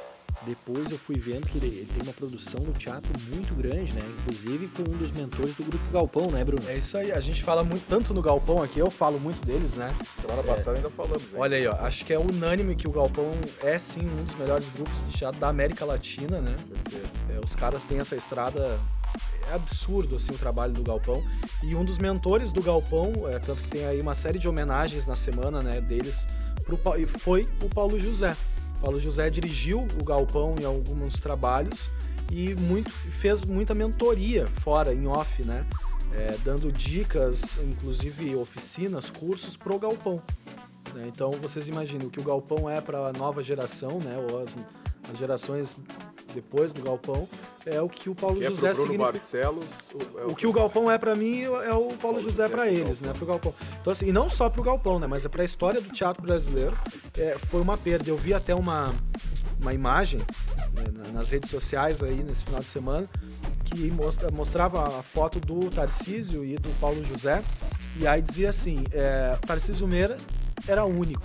depois 0.45 0.91
eu 0.91 0.97
fui 0.97 1.17
vendo 1.17 1.47
que 1.47 1.57
ele, 1.57 1.67
ele, 1.67 1.85
tem 1.85 2.03
uma 2.03 2.13
produção 2.13 2.59
no 2.61 2.73
teatro 2.73 3.11
muito 3.29 3.53
grande, 3.55 3.91
né? 3.93 4.01
Inclusive 4.19 4.67
foi 4.67 4.85
um 4.87 4.97
dos 4.97 5.11
mentores 5.11 5.55
do 5.55 5.63
Grupo 5.63 5.83
Galpão, 5.91 6.31
né, 6.31 6.43
Bruno? 6.43 6.67
É 6.67 6.77
isso 6.77 6.97
aí, 6.97 7.11
a 7.11 7.19
gente 7.19 7.43
fala 7.43 7.63
muito, 7.63 7.85
tanto 7.87 8.13
no 8.13 8.21
Galpão 8.21 8.61
aqui, 8.61 8.79
eu 8.79 8.89
falo 8.89 9.19
muito 9.19 9.45
deles, 9.45 9.75
né? 9.75 9.93
Semana 10.21 10.41
é, 10.41 10.43
passada 10.43 10.77
ainda 10.77 10.89
falamos. 10.89 11.23
Hein? 11.23 11.39
Olha 11.39 11.57
aí, 11.57 11.67
ó, 11.67 11.75
acho 11.85 12.05
que 12.05 12.13
é 12.13 12.19
unânime 12.19 12.75
que 12.75 12.87
o 12.87 12.91
Galpão 12.91 13.31
é 13.61 13.77
sim 13.79 14.01
um 14.01 14.23
dos 14.23 14.35
melhores 14.35 14.67
grupos 14.69 14.97
de 15.07 15.17
teatro 15.17 15.39
da 15.39 15.49
América 15.49 15.85
Latina, 15.85 16.41
né? 16.41 16.55
Com 16.57 16.75
certeza. 16.75 17.25
É, 17.29 17.39
os 17.43 17.55
caras 17.55 17.83
têm 17.83 17.99
essa 17.99 18.15
estrada 18.15 18.79
é 19.49 19.55
absurdo 19.55 20.15
assim 20.15 20.31
o 20.31 20.37
trabalho 20.37 20.73
do 20.73 20.81
Galpão 20.81 21.21
e 21.61 21.75
um 21.75 21.83
dos 21.83 21.99
mentores 21.99 22.51
do 22.51 22.61
Galpão 22.61 23.11
é, 23.27 23.37
tanto 23.39 23.61
que 23.61 23.67
tem 23.67 23.85
aí 23.85 23.99
uma 23.99 24.15
série 24.15 24.39
de 24.39 24.47
homenagens 24.47 25.05
na 25.05 25.15
semana 25.15 25.61
né 25.61 25.81
deles 25.81 26.25
pro, 26.63 26.79
foi 27.19 27.47
o 27.61 27.69
Paulo 27.69 27.99
José 27.99 28.35
Paulo 28.83 28.99
José 28.99 29.29
dirigiu 29.29 29.87
o 29.97 30.03
Galpão 30.03 30.55
em 30.59 30.65
alguns 30.65 31.17
trabalhos 31.17 31.89
e 32.29 32.53
muito, 32.53 32.91
fez 32.91 33.45
muita 33.45 33.73
mentoria 33.73 34.45
fora, 34.61 34.93
em 34.93 35.07
off, 35.07 35.41
né? 35.45 35.65
É, 36.11 36.35
dando 36.43 36.69
dicas, 36.69 37.57
inclusive 37.63 38.35
oficinas, 38.35 39.09
cursos 39.09 39.55
pro 39.55 39.79
Galpão. 39.79 40.21
Né? 40.93 41.05
Então 41.07 41.31
vocês 41.41 41.69
imaginam 41.69 42.07
o 42.07 42.09
que 42.09 42.19
o 42.19 42.23
Galpão 42.23 42.69
é 42.69 42.81
para 42.81 43.07
a 43.07 43.13
nova 43.13 43.41
geração, 43.41 43.99
né? 43.99 44.17
Ou 44.29 44.43
as, 44.43 44.57
as 45.09 45.17
gerações 45.17 45.77
depois 46.33 46.73
do 46.73 46.81
Galpão, 46.81 47.27
é 47.65 47.81
o 47.81 47.87
que 47.87 48.09
o 48.09 48.15
Paulo 48.15 48.37
Que 48.37 48.45
é 48.45 48.49
José 48.49 48.73
Bruno 48.73 48.81
significa. 48.87 49.11
Barcelos. 49.11 49.89
O, 49.93 50.19
é 50.19 50.25
O 50.25 50.35
que 50.35 50.47
o 50.47 50.51
Galpão 50.53 50.89
é 50.91 50.97
pra 50.97 51.15
mim 51.15 51.43
é 51.43 51.73
o 51.73 51.93
Paulo 52.01 52.19
José 52.21 52.47
pra 52.49 52.63
pro 52.63 52.67
eles, 52.71 53.01
Galpão. 53.01 53.07
né? 53.07 53.13
Pro 53.17 53.25
Galpão. 53.25 53.53
Então, 53.81 53.93
assim, 53.93 54.07
e 54.07 54.11
não 54.11 54.29
só 54.29 54.49
pro 54.49 54.63
Galpão, 54.63 54.99
né? 54.99 55.07
Mas 55.07 55.23
é 55.25 55.29
pra 55.29 55.43
história 55.43 55.79
do 55.79 55.89
teatro 55.89 56.21
brasileiro. 56.23 56.75
é, 57.17 57.37
foi 57.49 57.61
uma 57.61 57.77
perda. 57.77 58.09
Eu 58.09 58.17
vi 58.17 58.33
até 58.33 58.53
uma, 58.55 58.93
uma 59.61 59.73
imagem 59.73 60.19
né, 60.73 60.83
na- 60.93 61.11
nas 61.11 61.29
redes 61.29 61.49
sociais 61.49 62.01
aí 62.03 62.23
nesse 62.23 62.43
final 62.45 62.59
de 62.59 62.67
semana 62.69 63.07
que 63.65 63.89
mostra- 63.91 64.29
mostrava 64.31 64.83
a 64.99 65.03
foto 65.03 65.39
do 65.39 65.69
Tarcísio 65.69 66.43
e 66.43 66.55
do 66.55 66.69
Paulo 66.79 67.03
José. 67.05 67.43
E 67.97 68.07
aí 68.07 68.21
dizia 68.21 68.49
assim: 68.49 68.83
é, 68.91 69.37
Tarcísio 69.45 69.87
Meira 69.87 70.17
era 70.67 70.83
único, 70.85 71.21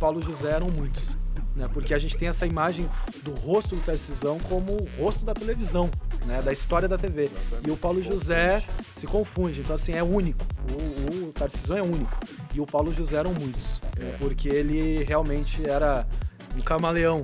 Paulo 0.00 0.20
José 0.20 0.50
eram 0.50 0.66
muitos. 0.68 1.16
Né, 1.56 1.66
porque 1.72 1.94
a 1.94 1.98
gente 1.98 2.18
tem 2.18 2.28
essa 2.28 2.46
imagem 2.46 2.86
do 3.22 3.32
rosto 3.32 3.74
do 3.74 3.80
Tarcisão 3.82 4.38
como 4.40 4.72
o 4.72 4.86
rosto 5.02 5.24
da 5.24 5.32
televisão, 5.32 5.90
né, 6.26 6.42
da 6.42 6.52
história 6.52 6.86
da 6.86 6.98
TV. 6.98 7.30
E 7.66 7.70
o 7.70 7.76
Paulo 7.78 8.02
José 8.02 8.62
se 8.94 9.06
confunde. 9.06 9.60
Então, 9.60 9.74
assim, 9.74 9.92
é 9.92 10.02
único. 10.02 10.44
O, 10.70 11.28
o 11.28 11.32
Tarcisão 11.32 11.78
é 11.78 11.82
único. 11.82 12.14
E 12.54 12.60
o 12.60 12.66
Paulo 12.66 12.92
José 12.92 13.16
eram 13.16 13.32
muitos. 13.32 13.80
né, 13.98 14.10
É. 14.12 14.16
porque 14.18 14.50
ele 14.50 15.02
realmente 15.04 15.66
era 15.66 16.06
um 16.54 16.60
camaleão 16.60 17.20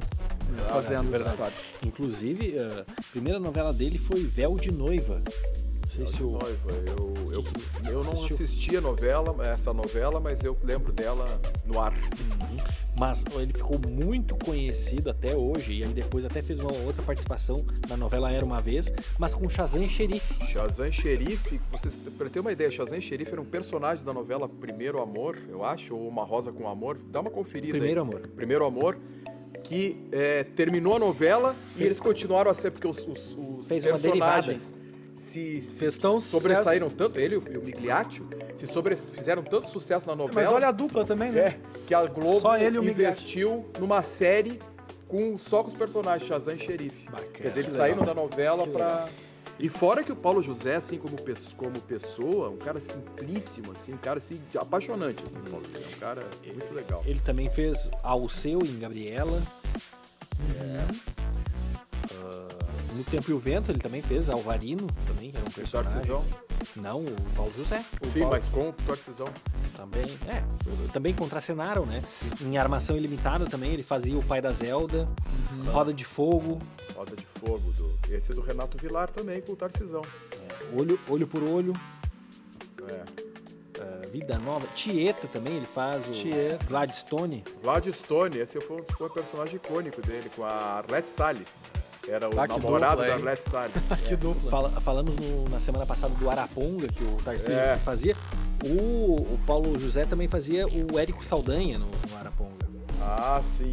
né, 0.48 0.62
Ah, 0.70 0.74
fazendo 0.76 1.00
as 1.00 1.08
verdade. 1.10 1.28
histórias. 1.30 1.66
Inclusive, 1.84 2.54
a 2.58 2.84
primeira 3.10 3.38
novela 3.38 3.70
dele 3.72 3.98
foi 3.98 4.22
Véu 4.24 4.56
de 4.56 4.72
Noiva. 4.72 5.20
Não 5.84 5.90
sei 5.94 6.06
se 6.06 6.22
o. 6.22 6.30
Noiva. 6.30 6.72
Eu, 6.86 7.14
eu, 7.32 7.44
eu 7.92 8.02
não 8.04 8.24
assisti 8.24 8.74
a 8.78 8.80
novela, 8.80 9.36
essa 9.46 9.74
novela, 9.74 10.18
mas 10.20 10.42
eu 10.42 10.56
lembro 10.64 10.90
dela 10.90 11.38
no 11.66 11.78
ar. 11.78 11.92
Mas 12.99 13.25
ele 13.40 13.52
ficou 13.54 13.78
muito 13.88 14.37
conhecido 14.44 15.08
até 15.11 15.34
hoje, 15.34 15.72
e 15.78 15.82
aí 15.84 15.92
depois 15.92 16.25
até 16.25 16.42
fez 16.42 16.61
uma 16.61 16.72
outra 16.84 17.02
participação 17.02 17.64
na 17.88 17.96
novela 17.96 18.30
Era 18.30 18.44
Uma 18.44 18.61
Vez, 18.61 18.92
mas 19.18 19.34
com 19.34 19.49
Shazam 19.49 19.82
e 19.82 19.88
Xerife. 19.88 20.34
Shazam 20.46 20.92
Xerife, 20.92 21.58
vocês 21.70 21.96
para 22.18 22.28
ter 22.28 22.40
uma 22.40 22.52
ideia, 22.52 22.70
Shazam 22.70 23.00
Xerife 23.00 23.32
era 23.32 23.40
um 23.40 23.46
personagem 23.46 24.04
da 24.04 24.12
novela 24.12 24.46
Primeiro 24.49 25.00
Amor, 25.00 25.38
eu 25.49 25.64
acho, 25.64 25.94
ou 25.96 26.06
Uma 26.06 26.22
Rosa 26.25 26.52
com 26.52 26.68
Amor. 26.68 26.99
Dá 27.11 27.20
uma 27.20 27.30
conferida 27.30 27.72
Primeiro 27.72 28.02
aí. 28.02 28.06
amor. 28.08 28.20
Primeiro 28.28 28.64
Amor, 28.66 28.99
que 29.64 29.96
é, 30.12 30.44
terminou 30.44 30.96
a 30.96 30.99
novela 30.99 31.56
e 31.76 31.82
eles 31.84 31.99
continuaram 31.99 32.50
a 32.50 32.54
ser, 32.54 32.72
porque 32.72 32.87
os, 32.87 33.06
os- 33.06 33.38
os 33.58 33.68
personagens 33.68 34.75
se, 35.14 35.61
se 35.61 35.90
sobressaíram 36.20 36.88
tanto, 36.90 37.18
ele 37.18 37.34
e 37.34 37.38
o 37.38 37.44
e 37.52 37.56
o 37.58 37.62
Migliaccio, 37.62 38.26
se 38.56 38.66
sobre, 38.66 38.96
fizeram 38.96 39.42
tanto 39.42 39.68
sucesso 39.68 40.06
na 40.06 40.16
novela. 40.16 40.40
Mas 40.42 40.50
olha 40.50 40.68
a 40.68 40.72
dupla 40.72 41.04
também, 41.04 41.30
né? 41.30 41.58
É, 41.82 41.86
que 41.86 41.94
a 41.94 42.06
Globo 42.06 42.56
investiu 42.84 43.64
numa 43.78 44.02
série 44.02 44.58
com, 45.08 45.38
só 45.38 45.62
com 45.62 45.68
os 45.68 45.74
personagens 45.74 46.26
Shazam 46.26 46.54
e 46.54 46.58
Xerife. 46.58 47.08
Quer 47.34 47.48
dizer, 47.48 47.60
eles 47.60 47.72
saíram 47.72 48.02
da 48.04 48.14
novela 48.14 48.66
pra. 48.66 49.08
E 49.58 49.68
fora 49.68 50.02
que 50.02 50.10
o 50.10 50.16
Paulo 50.16 50.42
José, 50.42 50.76
assim, 50.76 50.98
como, 50.98 51.14
como 51.56 51.80
pessoa, 51.82 52.48
um 52.48 52.56
cara 52.56 52.80
simplíssimo, 52.80 53.72
assim, 53.72 53.92
um 53.92 53.98
cara 53.98 54.16
assim, 54.16 54.40
apaixonante, 54.58 55.22
assim, 55.24 55.38
Paulo 55.40 55.64
José. 55.66 55.86
Um 55.94 56.00
cara 56.00 56.26
muito 56.46 56.74
legal. 56.74 57.02
Ele 57.06 57.20
também 57.20 57.50
fez 57.50 57.90
Alceu 58.02 58.58
em 58.64 58.78
Gabriela. 58.78 59.40
Ah, 60.40 61.31
no 62.94 63.04
Tempo 63.04 63.30
e 63.30 63.34
o 63.34 63.38
Vento 63.38 63.70
ele 63.70 63.78
também 63.78 64.02
fez 64.02 64.28
Alvarino, 64.28 64.87
também, 65.06 65.30
que 65.30 65.37
era 65.37 65.44
um 65.46 65.49
O 65.49 65.52
personagem. 65.52 65.92
Tarcisão. 65.92 66.25
Não, 66.76 67.00
o 67.04 67.16
Paulo 67.34 67.52
José. 67.56 67.84
O 68.00 68.06
Sim, 68.11 68.20
Paulo 68.20 68.34
mas 68.34 68.49
com 68.49 68.68
o 68.68 68.72
Tarcisão. 68.72 69.28
Também, 69.76 70.04
é, 70.28 70.42
também 70.92 71.12
contracenaram, 71.14 71.84
né? 71.87 72.02
Em 72.40 72.56
Armação 72.56 72.96
Ilimitada 72.96 73.46
também, 73.46 73.72
ele 73.72 73.82
fazia 73.82 74.16
o 74.16 74.22
pai 74.22 74.40
da 74.40 74.52
Zelda, 74.52 75.08
Roda 75.72 75.92
de 75.92 76.04
Fogo, 76.04 76.58
Roda 76.94 77.16
de 77.16 77.26
Fogo. 77.26 77.72
Do... 77.72 77.92
Esse 78.14 78.32
é 78.32 78.34
do 78.34 78.40
Renato 78.42 78.76
Vilar 78.78 79.11
também, 79.11 79.40
com 79.42 79.52
o 79.52 79.56
Tarcisão. 79.56 80.02
é, 80.32 80.78
olho, 80.78 80.99
olho 81.08 81.26
por 81.26 81.42
Olho, 81.42 81.72
É. 82.88 83.02
ah, 83.80 84.02
Vida 84.12 84.38
Nova, 84.38 84.66
Tieta 84.76 85.26
também, 85.28 85.54
ele 85.56 85.66
faz 85.75 86.06
o 86.06 86.12
Tieta. 86.12 86.64
Gladstone. 86.66 87.42
Gladstone, 87.62 88.38
esse 88.38 88.61
foi, 88.61 88.84
foi 88.96 89.06
um 89.08 89.11
personagem 89.11 89.56
icônico 89.56 90.00
dele, 90.02 90.30
com 90.37 90.44
a 90.44 90.50
Arlette 90.84 91.08
Salles. 91.11 91.64
Era 92.09 92.28
o 92.28 92.40
Ah, 92.40 92.47
namorado 92.49 92.97
dupla, 92.97 93.06
da? 93.09 93.14
Arlette 93.14 93.44
Salles. 93.49 93.73
Que 94.09 94.16
dupla. 94.16 94.50
Fala- 94.50 94.80
falamos 94.80 95.14
no- 95.16 95.44
na 95.49 95.61
semana 95.61 95.87
passada 95.87 96.12
do 96.14 96.28
Araponga, 96.28 96.88
que 96.88 97.04
o 97.04 97.16
Tarcísio 97.25 97.52
É. 97.52 97.76
fazia. 97.78 98.16
O, 98.64 99.14
o 99.16 99.38
Paulo 99.47 99.78
José 99.78 100.04
também 100.04 100.28
fazia 100.28 100.66
o 100.66 100.99
Érico 100.99 101.25
Saldanha 101.25 101.78
no, 101.78 101.87
no 101.87 102.16
Araponga. 102.18 102.52
Ah, 103.00 103.40
sim. 103.42 103.73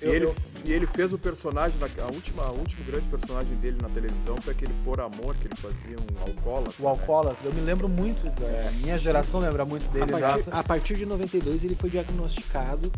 E 0.00 0.04
ele, 0.04 0.24
eu- 0.26 0.34
e 0.64 0.72
ele 0.72 0.86
fez 0.86 1.12
o 1.12 1.18
personagem, 1.18 1.78
na- 1.78 2.04
a 2.04 2.06
última, 2.06 2.44
a 2.44 2.50
último 2.52 2.84
grande 2.84 3.06
personagem 3.08 3.54
dele 3.56 3.78
na 3.82 3.88
televisão 3.88 4.36
foi 4.40 4.52
aquele 4.52 4.72
Por 4.84 5.00
Amor, 5.00 5.34
que 5.36 5.46
ele 5.48 5.56
fazia 5.56 5.96
um 5.96 6.22
alcoólatra. 6.22 6.72
O 6.78 6.88
alcoólatra, 6.88 7.48
eu 7.48 7.52
me 7.52 7.60
lembro 7.60 7.88
muito, 7.88 8.24
da 8.40 8.46
É. 8.46 8.70
minha 8.70 8.98
geração 8.98 9.40
lembra 9.40 9.64
muito 9.64 9.86
A 9.88 9.92
dele. 9.92 10.12
partir, 10.12 10.36
nessa. 10.36 10.56
a 10.56 10.62
partir 10.62 10.94
de 10.96 11.04
92 11.06 11.64
ele 11.64 11.74
foi 11.74 11.90
diagnosticado 11.90 12.90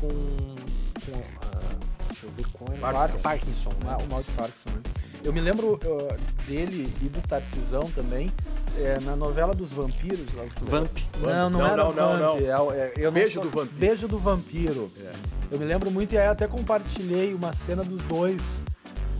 com. 0.00 0.08
Eu 2.26 2.30
ver 2.36 2.46
qual 2.52 2.70
era. 2.72 2.80
Parkinson. 2.92 3.22
Parkinson, 3.22 3.68
né? 3.84 3.96
Ah, 3.98 3.98
o 4.02 4.06
mal 4.10 4.22
de 4.22 4.30
Parkinson, 4.32 4.70
né? 4.70 4.80
Eu 5.22 5.32
me 5.34 5.40
lembro 5.40 5.74
uh, 5.74 6.16
dele 6.46 6.90
e 7.02 7.08
do 7.08 7.20
Tarcisão 7.26 7.82
também, 7.94 8.30
é, 8.78 8.98
na 9.00 9.14
novela 9.14 9.52
dos 9.54 9.70
vampiros. 9.72 10.32
lá 10.34 10.44
do- 10.58 10.70
Vamp. 10.70 10.96
Não, 11.20 11.50
não, 11.50 11.58
Não, 11.60 11.66
era 11.66 11.76
não, 11.84 11.92
Vamp, 11.92 12.20
não. 12.20 12.38
é 12.38 12.60
o- 12.60 12.72
é- 12.72 12.92
eu 12.96 13.04
não 13.04 13.12
Beijo 13.12 13.34
sou- 13.34 13.42
do 13.42 13.50
Vampiro. 13.50 13.76
Beijo 13.78 14.08
do 14.08 14.18
Vampiro. 14.18 14.90
É. 14.98 15.12
Eu 15.50 15.58
me 15.58 15.64
lembro 15.66 15.90
muito 15.90 16.14
e 16.14 16.18
aí 16.18 16.26
até 16.28 16.46
compartilhei 16.46 17.34
uma 17.34 17.52
cena 17.52 17.82
dos 17.84 18.00
dois. 18.02 18.40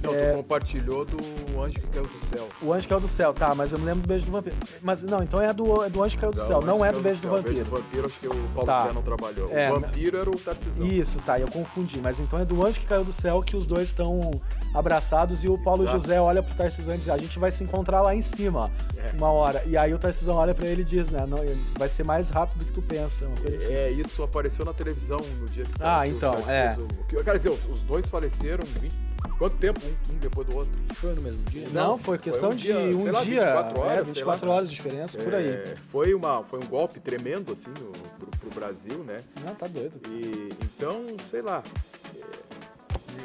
Não, 0.02 0.14
É. 0.14 0.30
tu 0.30 0.37
compartilhou 0.38 1.04
do 1.04 1.16
Anjo 1.61 1.75
que 1.75 1.87
Caiu 1.88 2.07
do 2.07 2.19
Céu. 2.19 2.49
O 2.62 2.73
Anjo 2.73 2.88
Caiu 2.88 3.00
do 3.00 3.09
Céu, 3.09 3.33
tá, 3.35 3.54
mas 3.54 3.73
eu 3.73 3.78
me 3.78 3.85
lembro 3.85 4.02
do 4.02 4.09
Beijo 4.09 4.25
do 4.26 4.33
Vampiro. 4.33 4.57
Mas 4.83 5.02
não, 5.02 5.19
então 5.23 5.40
é 5.40 5.52
do, 5.52 5.85
é 5.85 5.90
do 5.90 6.02
Anjo 6.02 6.16
Caiu 6.19 6.33
do 6.33 6.38
Não, 6.38 6.47
Céu, 6.47 6.61
não 6.62 6.85
é 6.85 6.92
do 6.92 7.00
Beijo 7.00 7.21
do. 7.23 7.28
Beijo 7.28 7.42
Vampiro. 7.42 7.64
do 7.64 7.71
Vampiro, 7.71 8.07
acho 8.07 8.21
que 8.21 8.26
o 8.28 8.35
Paulo 8.54 8.66
Tá. 8.66 8.80
José 8.83 8.95
não 8.95 9.02
trabalhou. 9.02 9.49
É, 9.50 9.71
o 9.71 9.80
Vampiro 9.80 10.16
era 10.19 10.30
o 10.30 10.38
Tarcisão. 10.38 10.87
Isso, 10.87 11.19
tá, 11.25 11.38
eu 11.38 11.49
confundi. 11.50 12.00
Mas 12.02 12.19
então 12.21 12.38
é 12.38 12.45
do 12.45 12.64
Anjo 12.66 12.80
que 12.80 12.87
Caiu 12.87 13.04
do 13.04 13.12
Céu 13.12 13.42
que 13.42 13.57
os 13.57 13.66
dois 13.66 13.85
estão 13.85 14.30
abraçados 14.75 15.45
e 15.45 15.49
o 15.49 15.59
Paulo 15.59 15.83
Exato. 15.83 15.99
José 16.00 16.21
olha 16.21 16.42
pro 16.42 16.54
Tarcisão 16.54 16.95
e 16.95 16.99
diz: 16.99 17.09
A 17.09 17.16
gente 17.19 17.38
vai 17.38 17.50
se 17.52 17.64
encontrar 17.64 18.00
lá 18.02 18.14
em 18.14 18.23
cima, 18.23 18.61
ó, 18.66 18.71
É. 19.04 19.12
uma 19.16 19.30
hora. 19.30 19.62
E 19.66 19.76
aí 19.76 19.92
o 19.95 19.99
Tarcisão 19.99 20.37
olha 20.37 20.54
pra 20.54 20.66
ele 20.69 20.83
e 20.83 20.85
diz: 20.85 21.09
né, 21.11 21.25
não, 21.26 21.38
vai 21.78 21.88
ser 21.88 22.04
mais 22.04 22.28
rápido 22.30 22.59
do 22.61 22.64
que 22.66 22.73
tu 22.73 22.83
pensa, 22.83 23.26
uma 23.26 23.37
coisa 23.37 23.57
assim. 23.57 23.73
É, 23.73 23.90
isso 23.90 24.23
apareceu 24.23 24.64
na 24.64 24.73
televisão 24.73 25.19
no 25.38 25.47
dia 25.49 25.64
que 25.64 25.71
Ah, 25.80 26.02
que 26.04 26.11
então, 26.11 26.35
é. 26.49 26.64
Tarcísio- 26.75 26.88
que- 27.09 27.25
Quer 27.25 27.37
dizer, 27.37 27.50
os, 27.50 27.64
os 27.66 27.83
dois 27.83 28.09
faleceram. 28.09 28.64
em- 28.83 29.11
Quanto 29.37 29.57
tempo? 29.57 29.80
Um, 29.85 30.14
um 30.14 30.19
depois 30.19 30.47
do 30.47 30.57
outro. 30.57 30.73
Foi 30.95 31.14
no 31.14 31.23
mesmo 31.23 31.42
dia? 31.45 31.66
Não, 31.73 31.90
Não, 31.92 31.99
foi 31.99 32.19
questão 32.19 32.50
um 32.50 32.54
de 32.54 32.64
dia, 32.64 32.76
um 32.78 33.02
sei 33.02 33.11
lá, 33.12 33.23
dia. 33.25 33.40
24 33.40 33.80
horas, 33.80 33.92
é, 33.92 34.04
sei 34.04 34.12
24 34.14 34.47
lá. 34.49 34.54
horas 34.54 34.71
de 34.71 34.76
diferença, 34.76 35.19
por 35.19 35.35
aí. 35.35 35.49
É, 35.49 35.75
foi, 35.88 36.14
uma, 36.14 36.42
foi 36.45 36.59
um 36.59 36.66
golpe 36.66 37.00
tremendo, 37.00 37.52
assim, 37.52 37.71
no, 37.71 37.90
pro, 38.19 38.30
pro 38.38 38.50
Brasil, 38.54 38.99
né? 38.99 39.16
Não, 39.47 39.54
tá 39.54 39.66
doido. 39.66 39.99
E 40.11 40.50
então, 40.62 41.02
sei 41.25 41.40
lá. 41.42 41.62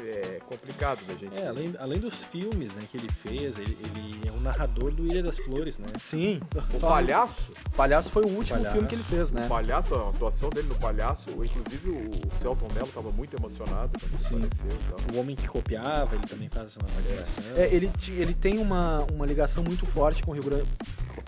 É, 0.04 0.36
é 0.36 0.40
complicado 0.46 1.04
da 1.06 1.14
gente. 1.14 1.36
É, 1.38 1.48
além, 1.48 1.74
além 1.78 1.98
dos 1.98 2.14
filmes 2.14 2.72
né, 2.74 2.82
que 2.90 2.98
ele 2.98 3.08
fez, 3.10 3.58
ele, 3.58 3.76
ele 3.80 4.20
é 4.28 4.32
o 4.32 4.40
narrador 4.40 4.90
do 4.90 5.06
Ilha 5.06 5.22
das 5.22 5.38
Flores, 5.38 5.78
né? 5.78 5.86
Sim. 5.98 6.40
O 6.76 6.78
só- 6.78 6.88
palhaço, 6.88 7.52
Palhaço 7.76 8.10
foi 8.10 8.22
o 8.24 8.28
último 8.28 8.56
Palhaço. 8.58 8.72
filme 8.74 8.88
que 8.88 8.94
ele 8.94 9.02
fez, 9.04 9.30
né? 9.30 9.46
o 9.46 9.48
palhaço, 9.48 9.94
a 9.94 10.08
atuação 10.10 10.50
dele 10.50 10.68
no 10.68 10.74
palhaço, 10.76 11.30
inclusive 11.30 11.90
o 11.90 12.38
Celton 12.38 12.68
Mello 12.74 12.86
estava 12.86 13.10
muito 13.10 13.36
emocionado 13.36 13.98
quando 14.00 14.20
Sim. 14.20 14.40
faleceu. 14.40 14.66
e 14.68 14.90
tal. 14.90 15.16
O 15.16 15.20
Homem 15.20 15.36
que 15.36 15.46
Copiava, 15.48 16.14
ele 16.16 16.26
também 16.26 16.48
faz 16.48 16.76
uma 16.76 16.86
participação. 16.88 17.56
É, 17.56 17.74
ele, 17.74 17.90
ele 18.08 18.34
tem 18.34 18.58
uma, 18.58 19.06
uma 19.12 19.24
ligação 19.26 19.62
muito 19.64 19.86
forte 19.86 20.22
com 20.22 20.32
o 20.32 20.34
Rio 20.34 20.42
Grande. 20.44 20.66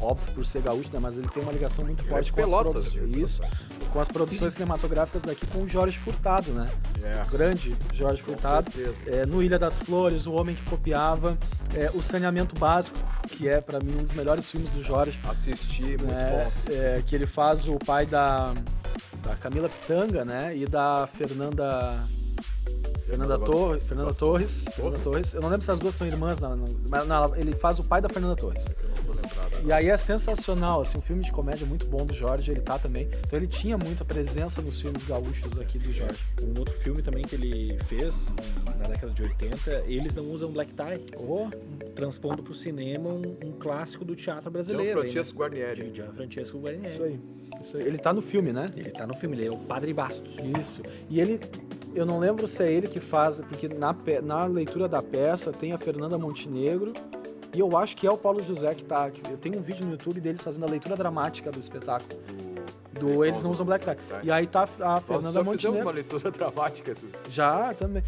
Óbvio 0.01 0.33
por 0.35 0.47
ser 0.47 0.63
gaúcho, 0.63 0.91
né? 0.93 0.99
Mas 1.01 1.19
ele 1.19 1.29
tem 1.29 1.43
uma 1.43 1.51
ligação 1.53 1.85
muito 1.85 2.03
Ele 2.03 2.09
é 2.09 2.13
forte 2.13 2.27
de 2.27 2.33
com 2.33 2.43
as, 2.43 2.51
Pelotas, 2.51 2.93
produ- 2.93 3.07
mesmo. 3.09 3.25
isso, 3.25 3.43
com 3.93 4.01
as 4.01 4.09
produções 4.09 4.55
cinematográficas 4.55 5.23
daqui 5.23 5.47
com 5.47 5.63
o 5.63 5.69
Jorge 5.69 5.99
Furtado, 5.99 6.51
né? 6.53 6.67
É, 7.03 7.23
O 7.27 7.31
grande 7.31 7.77
Jorge 7.93 8.23
com 8.23 8.33
Furtado. 8.33 8.71
É, 9.07 9.27
no 9.27 9.43
Ilha 9.43 9.59
das 9.59 9.79
Flores, 9.79 10.27
O 10.27 10.33
Homem 10.33 10.55
que 10.55 10.63
Copiava, 10.65 11.37
é, 11.75 11.91
O 11.95 12.03
Saneamento 12.03 12.59
Básico, 12.59 12.99
que 13.29 13.49
é 13.49 13.61
pra 13.61 13.79
mim 13.81 13.95
um 13.99 14.03
dos 14.03 14.13
melhores 14.13 14.51
filmes 14.51 14.71
do 14.71 14.83
Jorge, 14.83 15.19
Assisti, 15.29 15.83
muito 15.83 16.07
né? 16.07 16.51
bom. 16.67 16.73
É, 16.73 17.03
que 17.07 17.15
ele 17.15 17.27
faz 17.27 17.67
o 17.69 17.77
pai 17.79 18.07
da, 18.07 18.53
da 19.23 19.35
Camila 19.37 19.69
Pitanga, 19.69 20.25
né? 20.25 20.57
E 20.57 20.67
da 20.67 21.09
Fernanda. 21.15 21.95
Fernanda, 23.07 23.39
Torres, 23.39 23.85
Fernanda 23.85 24.13
Torres, 24.13 24.65
Torres? 24.65 24.77
Fernanda 24.77 24.99
Torres. 24.99 25.35
Eu 25.35 25.41
não 25.41 25.49
lembro 25.49 25.65
se 25.65 25.71
as 25.71 25.79
duas 25.79 25.95
são 25.95 26.07
irmãs, 26.07 26.39
não, 26.41 26.55
ele 27.37 27.53
faz 27.55 27.79
o 27.79 27.83
pai 27.83 28.03
da 28.03 28.09
Fernanda 28.09 28.37
Torres. 28.37 28.67
Agora. 29.37 29.63
E 29.65 29.73
aí 29.73 29.89
é 29.89 29.97
sensacional, 29.97 30.81
assim, 30.81 30.99
um 30.99 31.03
filme 31.03 31.23
de 31.23 31.33
comédia 31.33 31.67
muito 31.67 31.87
bom 31.87 32.05
do 32.05 32.15
Jorge, 32.15 32.51
ele 32.51 32.61
tá 32.61 32.79
também. 32.79 33.09
Então 33.27 33.39
ele 33.39 33.47
tinha 33.47 33.77
muita 33.77 34.05
presença 34.05 34.61
nos 34.63 34.81
filmes 34.81 35.05
gaúchos 35.05 35.59
aqui 35.59 35.79
do 35.79 35.93
Jorge. 35.93 36.25
Um 36.43 36.59
outro 36.59 36.75
filme 36.79 37.03
também 37.03 37.23
que 37.25 37.35
ele 37.35 37.79
fez 37.89 38.27
na 38.79 38.89
década 38.89 39.13
de 39.13 39.23
80, 39.23 39.85
eles 39.87 40.15
não 40.15 40.25
usam 40.25 40.51
black 40.53 40.73
tie, 40.73 41.05
ou 41.17 41.51
transpondo 41.95 42.43
pro 42.43 42.55
cinema 42.55 43.11
um, 43.11 43.37
um 43.45 43.53
clássico 43.53 44.05
do 44.05 44.15
teatro 44.15 44.51
brasileiro. 44.51 45.01
Francesco 45.01 45.39
né? 45.39 45.45
Guarnieri. 45.45 45.91
De 45.91 45.97
Gian 45.97 46.13
Francesco 46.13 46.59
Guarnieri. 46.59 46.93
Isso 46.93 47.03
aí. 47.03 47.21
Isso 47.63 47.77
aí. 47.77 47.87
Ele 47.87 47.99
tá 47.99 48.13
no 48.13 48.23
filme, 48.23 48.53
né? 48.53 48.73
Ele 48.77 48.91
tá 48.91 49.07
no 49.07 49.15
filme, 49.15 49.37
ele 49.37 49.47
é 49.47 49.51
o 49.51 49.57
Padre 49.57 49.93
Bastos. 49.93 50.31
Isso. 50.61 50.83
E 51.09 51.21
ele 51.21 51.41
Eu 51.95 52.07
não 52.07 52.19
lembro 52.19 52.47
se 52.47 52.63
é 52.63 52.71
ele 52.71 52.87
que 52.87 53.01
faz, 53.01 53.41
porque 53.41 53.69
na, 53.69 53.95
na 54.23 54.45
leitura 54.47 54.89
da 54.89 55.03
peça 55.03 55.51
tem 55.51 55.73
a 55.73 55.79
Fernanda 55.79 56.17
Montenegro 56.19 56.93
e 57.55 57.61
eu 57.61 57.77
acho 57.79 57.97
que 57.97 58.07
é 58.07 58.11
o 58.11 58.17
Paulo 58.19 58.43
José 58.43 58.75
que 58.75 58.85
tá. 58.85 59.11
que- 59.11 59.23
Eu 59.31 59.37
tenho 59.39 59.59
um 59.59 59.63
vídeo 59.63 59.85
no 59.85 59.93
YouTube 59.93 60.21
deles 60.21 60.43
fazendo 60.43 60.65
a 60.65 60.69
leitura 60.69 60.97
dramática 60.97 61.51
do 61.51 61.59
espetáculo. 61.59 62.21
Do 62.99 63.25
Eles 63.25 63.43
Não 63.45 63.51
Usam 63.53 63.65
Black 63.65 63.85
Tie. 63.85 63.97
É. 64.17 64.21
E 64.25 64.31
aí 64.31 64.47
tá 64.47 64.63
a 64.63 64.67
Nós 64.67 65.05
Fernanda 65.05 65.33
já 65.33 65.41
fizemos 65.41 65.47
Montenegro. 65.47 65.83
uma 65.87 65.93
leitura 65.93 66.31
dramática 66.33 66.95
do 66.95 67.09
Já 67.31 67.73
também. 67.75 68.03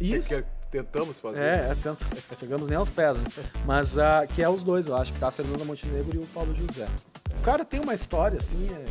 Isso. 0.00 0.28
que 0.34 0.44
tentamos 0.70 1.20
fazer. 1.20 1.38
É, 1.42 1.70
é. 1.72 1.76
Chegamos 2.36 2.66
nem 2.66 2.76
aos 2.76 2.90
pés, 2.90 3.16
né? 3.16 3.24
Mas 3.64 3.96
ah, 3.98 4.26
que 4.26 4.42
é 4.42 4.48
os 4.48 4.62
dois, 4.64 4.88
eu 4.88 4.96
acho, 4.96 5.12
que 5.12 5.20
tá 5.20 5.28
a 5.28 5.30
Fernanda 5.30 5.64
Montenegro 5.64 6.16
e 6.16 6.18
o 6.18 6.26
Paulo 6.26 6.52
José. 6.54 6.88
O 7.38 7.42
cara 7.44 7.64
tem 7.64 7.78
uma 7.80 7.94
história, 7.94 8.38
assim, 8.38 8.68
é 8.74 8.84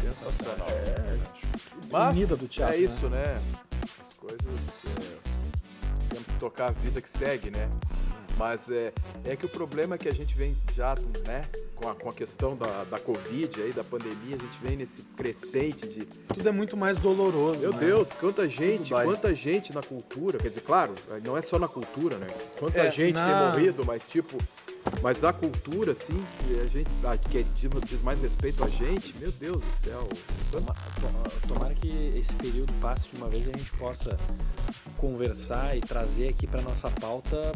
Sensacional. 0.00 0.66
Mas 1.90 2.16
unida 2.16 2.36
do 2.36 2.48
teatro. 2.48 2.74
é 2.74 2.78
né? 2.78 2.84
isso, 2.84 3.08
né? 3.08 3.40
As 4.00 4.12
coisas. 4.14 4.82
é, 4.86 5.18
temos 6.10 6.28
que 6.28 6.38
tocar 6.38 6.68
a 6.68 6.72
vida 6.72 7.00
que 7.02 7.10
segue, 7.10 7.50
né? 7.50 7.68
Mas 8.40 8.70
é, 8.70 8.90
é 9.22 9.36
que 9.36 9.44
o 9.44 9.48
problema 9.50 9.96
é 9.96 9.98
que 9.98 10.08
a 10.08 10.14
gente 10.14 10.34
vem 10.34 10.56
já, 10.74 10.94
né? 11.26 11.42
Com 11.74 11.90
a, 11.90 11.94
com 11.94 12.08
a 12.08 12.12
questão 12.12 12.56
da, 12.56 12.84
da 12.84 12.98
Covid 12.98 13.60
aí, 13.60 13.70
da 13.70 13.84
pandemia, 13.84 14.36
a 14.36 14.38
gente 14.38 14.58
vem 14.62 14.78
nesse 14.78 15.02
crescente 15.14 15.86
de. 15.86 16.06
Tudo 16.06 16.48
é 16.48 16.52
muito 16.52 16.74
mais 16.74 16.98
doloroso. 16.98 17.60
Meu 17.60 17.72
né? 17.74 17.78
Deus, 17.80 18.10
quanta 18.12 18.48
gente, 18.48 18.94
quanta 18.94 19.34
gente 19.34 19.74
na 19.74 19.82
cultura. 19.82 20.38
Quer 20.38 20.48
dizer, 20.48 20.62
claro, 20.62 20.94
não 21.22 21.36
é 21.36 21.42
só 21.42 21.58
na 21.58 21.68
cultura, 21.68 22.16
né? 22.16 22.28
Quanta 22.58 22.78
É, 22.78 22.90
gente 22.90 23.12
na- 23.16 23.26
tem 23.26 23.60
morrido, 23.60 23.84
mas 23.84 24.06
tipo. 24.06 24.38
Mas 25.02 25.22
a 25.24 25.32
cultura, 25.32 25.92
assim, 25.92 26.16
que 26.38 26.58
a 26.60 26.66
gente. 26.66 26.88
a- 27.04 27.16
Que 27.18 27.38
é- 27.38 27.44
diz 27.84 28.00
mais 28.00 28.20
respeito 28.22 28.64
a 28.64 28.68
gente, 28.68 29.14
meu 29.18 29.30
Deus 29.32 29.62
do 29.62 29.72
céu. 29.72 30.08
Toma- 30.50 30.74
to- 30.74 31.46
Tomara 31.48 31.74
que 31.74 32.14
esse 32.16 32.32
período 32.36 32.72
passe 32.80 33.06
de 33.08 33.16
uma 33.16 33.28
vez 33.28 33.46
e 33.46 33.50
a 33.50 33.58
gente 33.58 33.70
possa 33.72 34.16
conversar 35.00 35.76
e 35.76 35.80
trazer 35.80 36.28
aqui 36.28 36.46
para 36.46 36.60
nossa 36.60 36.90
pauta 36.90 37.52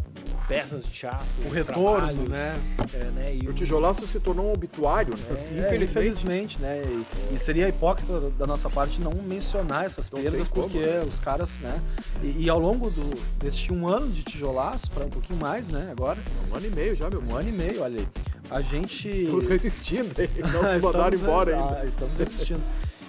peças 0.48 0.84
de 0.84 0.90
teatro, 0.90 1.26
O 1.44 1.50
retorno, 1.50 2.28
né? 2.28 2.58
é, 2.94 3.04
né? 3.10 3.38
E 3.40 3.46
O 3.48 3.52
tijolaço 3.52 4.06
se 4.06 4.18
tornou 4.18 4.46
um 4.46 4.52
obituário, 4.52 5.12
né? 5.14 5.24
É, 5.28 5.66
Infelizmente. 5.66 5.90
infelizmente, 5.90 6.60
né? 6.60 6.82
E, 7.30 7.34
e 7.34 7.38
seria 7.38 7.68
hipócrita 7.68 8.30
da 8.30 8.46
nossa 8.46 8.70
parte 8.70 9.00
não 9.00 9.12
mencionar 9.22 9.84
essas 9.84 10.10
Não 10.10 10.20
perdas, 10.22 10.48
como, 10.48 10.68
porque 10.70 10.84
né? 10.86 11.04
os 11.06 11.20
caras, 11.20 11.58
né? 11.58 11.78
E, 12.22 12.44
e 12.44 12.48
ao 12.48 12.58
longo 12.58 12.88
do, 12.90 13.10
deste 13.38 13.72
um 13.72 13.86
ano 13.86 14.08
de 14.08 14.22
tijolaço, 14.22 14.90
para 14.90 15.04
um 15.04 15.10
pouquinho 15.10 15.38
mais, 15.38 15.68
né? 15.68 15.88
Agora, 15.90 16.18
Um 16.50 16.56
ano 16.56 16.66
e 16.66 16.70
meio 16.70 16.96
já, 16.96 17.10
meu 17.10 17.20
um 17.20 17.24
filho. 17.24 17.36
ano 17.36 17.48
e 17.50 17.52
meio, 17.52 17.82
olha 17.82 18.00
aí. 18.00 18.08
A 18.50 18.60
gente. 18.62 19.08
Estamos 19.08 19.46
resistindo 19.46 20.14
aí. 20.18 20.28
Não 20.50 20.62
nos 20.62 20.76
Estamos, 20.76 20.82
mandaram 20.82 21.16
embora 21.16 21.56
ah, 21.56 21.60
ainda. 21.74 21.86
Estamos 21.86 22.20
assistindo. 22.20 22.62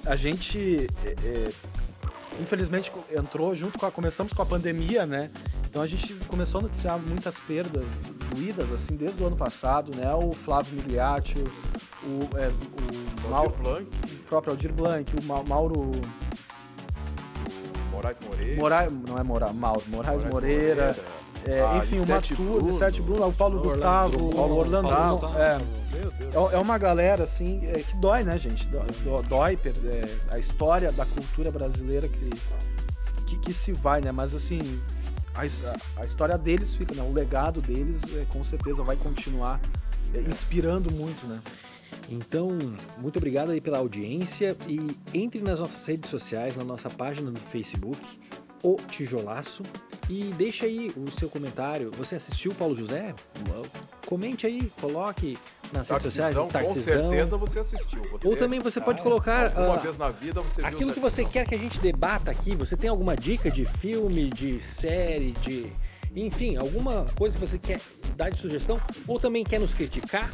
A 0.06 0.16
gente, 0.16 0.88
é, 1.04 1.16
é, 1.24 1.52
infelizmente, 2.40 2.92
entrou 3.18 3.54
junto 3.56 3.78
com 3.80 3.86
a. 3.86 3.92
Começamos 3.92 4.34
com 4.34 4.42
a 4.42 4.46
pandemia, 4.46 5.06
né? 5.06 5.30
Então 5.70 5.82
a 5.82 5.86
gente 5.88 6.14
começou 6.28 6.60
a 6.60 6.64
noticiar 6.64 6.98
muitas 6.98 7.40
perdas 7.40 8.00
doídas, 8.34 8.72
assim, 8.72 8.96
desde 8.96 9.22
o 9.22 9.28
ano 9.28 9.36
passado, 9.36 9.92
né? 9.96 10.14
O 10.14 10.32
Flávio 10.34 10.74
Migliatti, 10.76 11.38
o, 12.04 12.08
o, 12.08 12.30
é, 12.38 12.48
o, 12.48 13.30
Mau- 13.30 13.44
Valdir 13.50 13.62
Blanc, 13.62 13.88
o 14.14 14.24
próprio 14.30 14.52
Aldir 14.54 14.74
Blanc, 14.74 15.14
o 15.22 15.26
Ma- 15.26 15.44
Mauro. 15.44 15.92
Moraes 17.92 18.20
Moreira. 18.20 18.60
Moraes, 18.62 18.92
não 19.08 19.18
é 19.18 19.24
Mora, 19.24 19.54
Mauro, 19.54 19.82
Moraes 19.88 20.24
Moreira. 20.24 20.96
é, 21.46 21.62
a 21.62 21.78
enfim, 21.78 21.96
Licete 22.00 22.36
tour, 22.36 22.46
Bruno. 22.58 22.74
Sete 22.74 23.02
Bruno, 23.02 23.28
o 23.28 23.34
Paulo 23.34 23.58
Orlando 23.58 23.70
Gustavo, 23.74 24.18
o 24.18 24.26
Orlando 24.58 24.88
Paulo 24.90 25.20
Drummond, 25.20 25.22
Gustavo. 25.22 25.38
é. 25.40 26.05
É 26.20 26.56
é 26.56 26.58
uma 26.60 26.78
galera, 26.78 27.24
assim, 27.24 27.66
é, 27.68 27.74
que 27.80 27.96
dói, 27.98 28.24
né, 28.24 28.38
gente? 28.38 28.68
Dó- 28.68 28.86
dó- 29.04 29.22
Dói, 29.22 29.58
per- 29.58 29.74
é, 29.86 30.04
a 30.34 30.40
história 30.40 30.92
da 30.92 31.06
cultura 31.06 31.52
brasileira 31.52 32.08
que, 32.08 32.30
que, 33.26 33.38
que 33.40 33.54
se 33.54 33.74
vai, 33.74 34.02
né? 34.02 34.12
Mas, 34.12 34.34
assim, 34.34 34.60
a, 35.34 35.42
a- 36.02 36.06
história 36.06 36.38
deles 36.38 36.74
fica, 36.74 36.94
né? 36.96 37.02
O 37.04 37.12
legado 37.14 37.62
deles, 37.62 38.02
é, 38.16 38.26
com 38.30 38.44
certeza, 38.44 38.82
vai 38.84 38.96
continuar 38.96 39.60
é, 40.14 40.22
inspirando 40.22 40.92
muito, 40.94 41.26
né? 41.28 41.40
Então, 42.10 42.50
muito 42.98 43.18
obrigado 43.18 43.52
aí 43.52 43.60
pela 43.60 43.80
audiência 43.80 44.56
e 44.68 44.96
entre 45.14 45.42
nas 45.42 45.60
nossas 45.60 45.86
redes 45.86 46.10
sociais, 46.10 46.56
na 46.56 46.64
nossa 46.64 46.90
página 46.90 47.32
no 47.32 47.40
Facebook, 47.40 48.00
O 48.64 48.76
Tijolaço, 48.90 49.64
e 50.10 50.34
deixa 50.38 50.66
aí 50.66 50.92
o 50.96 51.10
seu 51.20 51.30
comentário. 51.30 51.92
Você 51.98 52.16
assistiu 52.16 52.52
o 52.52 52.56
Paulo 52.56 52.76
José? 52.78 53.14
Comente 54.06 54.46
aí, 54.46 54.70
coloque 54.80 55.36
nas 55.76 55.88
redes 55.90 56.04
sociais. 56.04 56.34
Tarcisão, 56.34 56.50
com 56.50 56.82
certeza 56.82 57.38
você 57.38 57.60
assistiu. 57.60 58.02
Você, 58.12 58.28
Ou 58.28 58.36
também 58.36 58.60
você 58.60 58.80
pode 58.82 59.02
colocar 59.02 59.52
Uma 59.58 59.76
ah, 59.76 59.78
vez 59.78 59.98
na 59.98 60.10
vida 60.10 60.42
você 60.42 60.62
viu 60.62 60.70
aquilo 60.70 60.94
que 60.94 61.00
você 61.00 61.26
quer 61.26 61.48
que 61.48 61.56
a 61.56 61.58
gente 61.58 61.80
debata 61.80 62.32
aqui. 62.32 62.56
Você 62.56 62.76
tem 62.76 62.90
alguma 62.90 63.16
dica 63.16 63.50
de 63.52 63.66
filme, 63.66 64.30
de 64.30 64.62
série, 64.62 65.32
de. 65.42 65.72
Enfim, 66.16 66.56
alguma 66.56 67.06
coisa 67.18 67.38
que 67.38 67.46
você 67.46 67.58
quer 67.58 67.80
dar 68.16 68.30
de 68.30 68.40
sugestão? 68.40 68.80
Ou 69.06 69.20
também 69.20 69.44
quer 69.44 69.60
nos 69.60 69.74
criticar? 69.74 70.32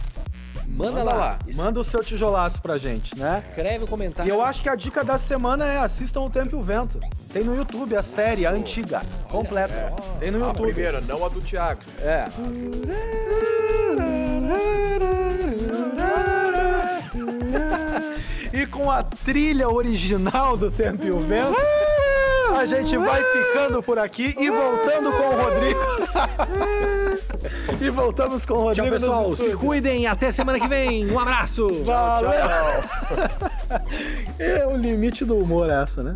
Manda, 0.68 1.04
lá. 1.04 1.40
Manda 1.56 1.80
o 1.80 1.84
seu 1.84 2.04
tijolaço 2.04 2.62
pra 2.62 2.78
gente, 2.78 3.18
né? 3.18 3.44
Escreve 3.48 3.84
o 3.84 3.88
E 3.88 3.90
comentário. 3.90 4.30
eu 4.32 4.42
acho 4.44 4.62
que 4.62 4.70
a 4.70 4.76
dica 4.76 5.04
da 5.04 5.18
semana 5.18 5.66
é 5.66 5.80
assistam 5.80 6.22
o 6.22 6.30
Tempo 6.30 6.56
e 6.56 6.60
o 6.60 6.62
Vento. 6.62 7.00
Tem 7.34 7.44
no 7.44 7.56
YouTube 7.56 7.96
a 7.96 8.02
série, 8.04 8.46
a 8.46 8.52
antiga, 8.52 9.02
completa. 9.30 9.92
Tem 10.20 10.30
no 10.32 10.44
A 10.44 10.48
YouTube. 10.50 10.72
primeira, 10.72 11.02
não 11.02 11.26
a 11.26 11.30
do 11.30 11.42
Thiago. 11.42 11.82
É. 12.00 12.26
Com 18.68 18.92
a 18.92 19.04
trilha 19.04 19.68
original 19.70 20.56
do 20.56 20.70
Tempo 20.70 21.06
e 21.06 21.12
o 21.12 21.20
Vento, 21.20 21.56
a 22.56 22.66
gente 22.66 22.96
vai 22.96 23.24
ficando 23.24 23.82
por 23.82 23.98
aqui 23.98 24.36
e 24.38 24.50
voltando 24.50 25.12
com 25.12 25.24
o 25.24 25.42
Rodrigo. 25.42 25.80
e 27.82 27.90
voltamos 27.90 28.46
com 28.46 28.54
o 28.54 28.62
Rodrigo. 28.64 28.88
Tchau, 28.88 29.00
pessoal. 29.00 29.36
Se 29.36 29.56
cuidem. 29.56 30.06
Até 30.06 30.32
semana 30.32 30.60
que 30.60 30.68
vem. 30.68 31.12
Um 31.12 31.20
abraço. 31.20 31.68
Valeu! 31.84 32.32
Tchau. 32.32 33.82
É 34.38 34.66
o 34.68 34.76
limite 34.76 35.24
do 35.24 35.38
humor 35.38 35.70
essa, 35.70 36.04
né? 36.04 36.14